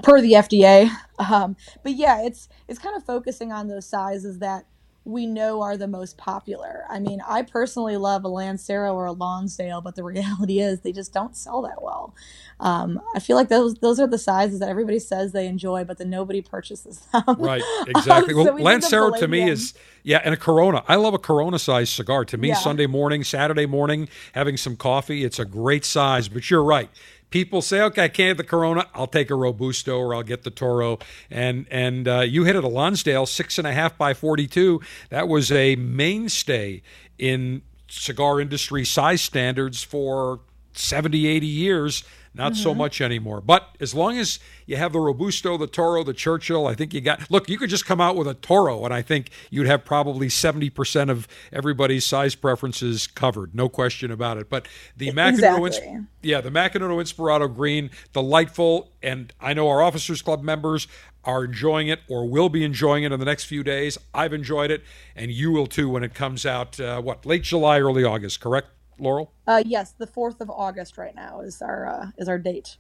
per 0.02 0.20
the 0.20 0.32
fda 0.32 0.90
um, 1.18 1.56
but 1.82 1.92
yeah 1.92 2.22
it's 2.22 2.48
it's 2.68 2.78
kind 2.78 2.96
of 2.96 3.04
focusing 3.04 3.50
on 3.52 3.68
those 3.68 3.86
sizes 3.86 4.38
that 4.38 4.66
we 5.08 5.24
know 5.24 5.62
are 5.62 5.76
the 5.76 5.88
most 5.88 6.18
popular. 6.18 6.84
I 6.90 7.00
mean, 7.00 7.22
I 7.26 7.40
personally 7.40 7.96
love 7.96 8.24
a 8.24 8.28
Lancero 8.28 8.94
or 8.94 9.06
a 9.06 9.12
Lonsdale, 9.12 9.80
but 9.80 9.96
the 9.96 10.04
reality 10.04 10.60
is 10.60 10.80
they 10.80 10.92
just 10.92 11.12
don't 11.12 11.34
sell 11.34 11.62
that 11.62 11.82
well. 11.82 12.14
Um, 12.60 13.00
I 13.14 13.20
feel 13.20 13.36
like 13.36 13.48
those 13.48 13.74
those 13.76 14.00
are 14.00 14.06
the 14.06 14.18
sizes 14.18 14.60
that 14.60 14.68
everybody 14.68 14.98
says 14.98 15.32
they 15.32 15.46
enjoy, 15.46 15.84
but 15.84 15.98
then 15.98 16.10
nobody 16.10 16.42
purchases 16.42 17.00
them. 17.12 17.36
Right, 17.38 17.62
exactly. 17.86 18.34
Um, 18.34 18.40
so 18.40 18.44
well, 18.44 18.54
we 18.54 18.62
Lancero 18.62 19.10
to 19.12 19.28
me 19.28 19.48
is 19.48 19.74
yeah, 20.02 20.20
and 20.24 20.34
a 20.34 20.36
Corona. 20.36 20.84
I 20.88 20.96
love 20.96 21.14
a 21.14 21.18
Corona 21.18 21.58
size 21.58 21.88
cigar. 21.88 22.24
To 22.26 22.36
me, 22.36 22.48
yeah. 22.48 22.54
Sunday 22.54 22.86
morning, 22.86 23.24
Saturday 23.24 23.66
morning, 23.66 24.08
having 24.32 24.56
some 24.56 24.76
coffee, 24.76 25.24
it's 25.24 25.38
a 25.38 25.44
great 25.44 25.84
size. 25.84 26.28
But 26.28 26.50
you're 26.50 26.64
right 26.64 26.90
people 27.30 27.62
say, 27.62 27.82
okay, 27.82 28.04
I 28.04 28.08
can't 28.08 28.28
have 28.28 28.36
the 28.36 28.44
Corona. 28.44 28.86
I'll 28.94 29.06
take 29.06 29.30
a 29.30 29.34
Robusto 29.34 29.98
or 29.98 30.14
I'll 30.14 30.22
get 30.22 30.42
the 30.42 30.50
Toro. 30.50 30.98
And 31.30 31.66
and 31.70 32.08
uh, 32.08 32.20
you 32.20 32.44
hit 32.44 32.56
it 32.56 32.64
a 32.64 32.68
Lonsdale, 32.68 33.26
six 33.26 33.58
and 33.58 33.66
a 33.66 33.72
half 33.72 33.96
by 33.98 34.14
42. 34.14 34.80
That 35.10 35.28
was 35.28 35.52
a 35.52 35.76
mainstay 35.76 36.82
in 37.18 37.62
cigar 37.88 38.40
industry 38.40 38.84
size 38.84 39.20
standards 39.20 39.82
for 39.82 40.40
70, 40.78 41.26
80 41.26 41.46
years. 41.46 42.04
Not 42.34 42.52
mm-hmm. 42.52 42.62
so 42.62 42.74
much 42.74 43.00
anymore. 43.00 43.40
But 43.40 43.76
as 43.80 43.94
long 43.94 44.18
as 44.18 44.38
you 44.66 44.76
have 44.76 44.92
the 44.92 45.00
Robusto, 45.00 45.56
the 45.56 45.66
Toro, 45.66 46.04
the 46.04 46.12
Churchill, 46.12 46.66
I 46.66 46.74
think 46.74 46.94
you 46.94 47.00
got. 47.00 47.28
Look, 47.30 47.48
you 47.48 47.58
could 47.58 47.70
just 47.70 47.86
come 47.86 48.00
out 48.00 48.16
with 48.16 48.28
a 48.28 48.34
Toro, 48.34 48.84
and 48.84 48.92
I 48.92 49.02
think 49.02 49.30
you'd 49.50 49.66
have 49.66 49.84
probably 49.84 50.28
70% 50.28 51.10
of 51.10 51.26
everybody's 51.52 52.04
size 52.04 52.34
preferences 52.34 53.06
covered. 53.06 53.54
No 53.54 53.68
question 53.68 54.10
about 54.10 54.36
it. 54.36 54.48
But 54.48 54.68
the 54.96 55.10
Macanudo, 55.10 55.66
exactly. 55.66 56.00
yeah, 56.22 56.40
the 56.40 56.50
Macanudo 56.50 57.02
Inspirado 57.02 57.52
Green, 57.52 57.90
delightful. 58.12 58.92
And 59.02 59.32
I 59.40 59.54
know 59.54 59.68
our 59.68 59.82
Officers 59.82 60.22
Club 60.22 60.42
members 60.42 60.86
are 61.24 61.44
enjoying 61.44 61.88
it 61.88 62.00
or 62.08 62.28
will 62.28 62.48
be 62.48 62.62
enjoying 62.62 63.04
it 63.04 63.12
in 63.12 63.18
the 63.18 63.26
next 63.26 63.44
few 63.44 63.64
days. 63.64 63.98
I've 64.14 64.32
enjoyed 64.32 64.70
it, 64.70 64.84
and 65.16 65.30
you 65.30 65.50
will 65.50 65.66
too 65.66 65.88
when 65.88 66.04
it 66.04 66.14
comes 66.14 66.46
out, 66.46 66.78
uh, 66.78 67.00
what, 67.00 67.26
late 67.26 67.42
July, 67.42 67.80
early 67.80 68.04
August, 68.04 68.40
correct? 68.40 68.68
Laurel? 68.98 69.32
Uh, 69.46 69.62
yes, 69.64 69.92
the 69.92 70.06
fourth 70.06 70.40
of 70.40 70.50
August 70.50 70.98
right 70.98 71.14
now 71.14 71.40
is 71.40 71.62
our 71.62 71.86
uh, 71.88 72.10
is 72.16 72.28
our 72.28 72.38
date. 72.38 72.76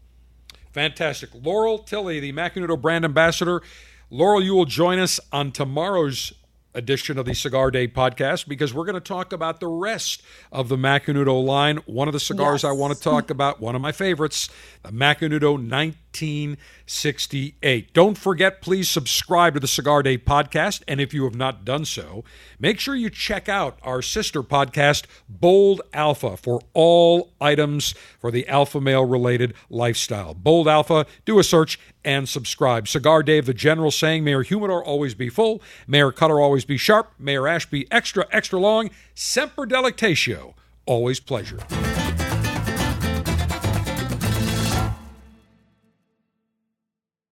Fantastic, 0.72 1.30
Laurel 1.34 1.78
Tilley, 1.78 2.20
the 2.20 2.32
Macanudo 2.32 2.80
brand 2.80 3.04
ambassador. 3.04 3.62
Laurel, 4.10 4.42
you 4.42 4.54
will 4.54 4.64
join 4.64 4.98
us 4.98 5.20
on 5.32 5.52
tomorrow's 5.52 6.32
edition 6.78 7.18
of 7.18 7.26
the 7.26 7.34
Cigar 7.34 7.70
Dave 7.72 7.90
podcast 7.90 8.48
because 8.48 8.72
we're 8.72 8.84
going 8.84 8.94
to 8.94 9.00
talk 9.00 9.32
about 9.32 9.58
the 9.60 9.66
rest 9.66 10.22
of 10.52 10.68
the 10.68 10.76
Macanudo 10.76 11.44
line. 11.44 11.78
One 11.86 12.06
of 12.08 12.12
the 12.12 12.20
cigars 12.20 12.62
yes. 12.62 12.70
I 12.70 12.72
want 12.72 12.96
to 12.96 13.02
talk 13.02 13.30
about, 13.38 13.60
one 13.60 13.74
of 13.74 13.82
my 13.82 13.90
favorites, 13.92 14.48
the 14.84 14.90
Macanudo 14.90 15.54
1968. 15.54 17.92
Don't 17.92 18.16
forget, 18.16 18.62
please 18.62 18.88
subscribe 18.88 19.54
to 19.54 19.60
the 19.60 19.66
Cigar 19.66 20.04
Dave 20.04 20.20
podcast. 20.20 20.84
And 20.86 21.00
if 21.00 21.12
you 21.12 21.24
have 21.24 21.34
not 21.34 21.64
done 21.64 21.84
so, 21.84 22.22
make 22.58 22.78
sure 22.78 22.94
you 22.94 23.10
check 23.10 23.48
out 23.48 23.80
our 23.82 24.00
sister 24.00 24.44
podcast, 24.44 25.06
Bold 25.28 25.82
Alpha, 25.92 26.36
for 26.36 26.60
all 26.72 27.32
items 27.40 27.96
for 28.20 28.30
the 28.30 28.46
alpha 28.48 28.80
male 28.80 29.04
related 29.04 29.54
lifestyle. 29.68 30.32
Bold 30.32 30.68
Alpha, 30.68 31.06
do 31.24 31.40
a 31.40 31.44
search 31.44 31.80
and 32.04 32.28
subscribe. 32.28 32.88
Cigar 32.88 33.22
Dave, 33.22 33.46
the 33.46 33.54
general 33.54 33.90
saying, 33.90 34.24
Mayor 34.24 34.42
Humidor 34.42 34.84
always 34.84 35.14
be 35.14 35.28
full, 35.28 35.62
Mayor 35.86 36.12
Cutter 36.12 36.40
always 36.40 36.64
be 36.68 36.76
sharp, 36.76 37.12
Mayor 37.18 37.48
Ash 37.48 37.66
be 37.66 37.90
extra, 37.90 38.28
extra 38.30 38.60
long, 38.60 38.90
Semper 39.14 39.66
Delectatio, 39.66 40.54
always 40.86 41.18
pleasure. 41.18 41.58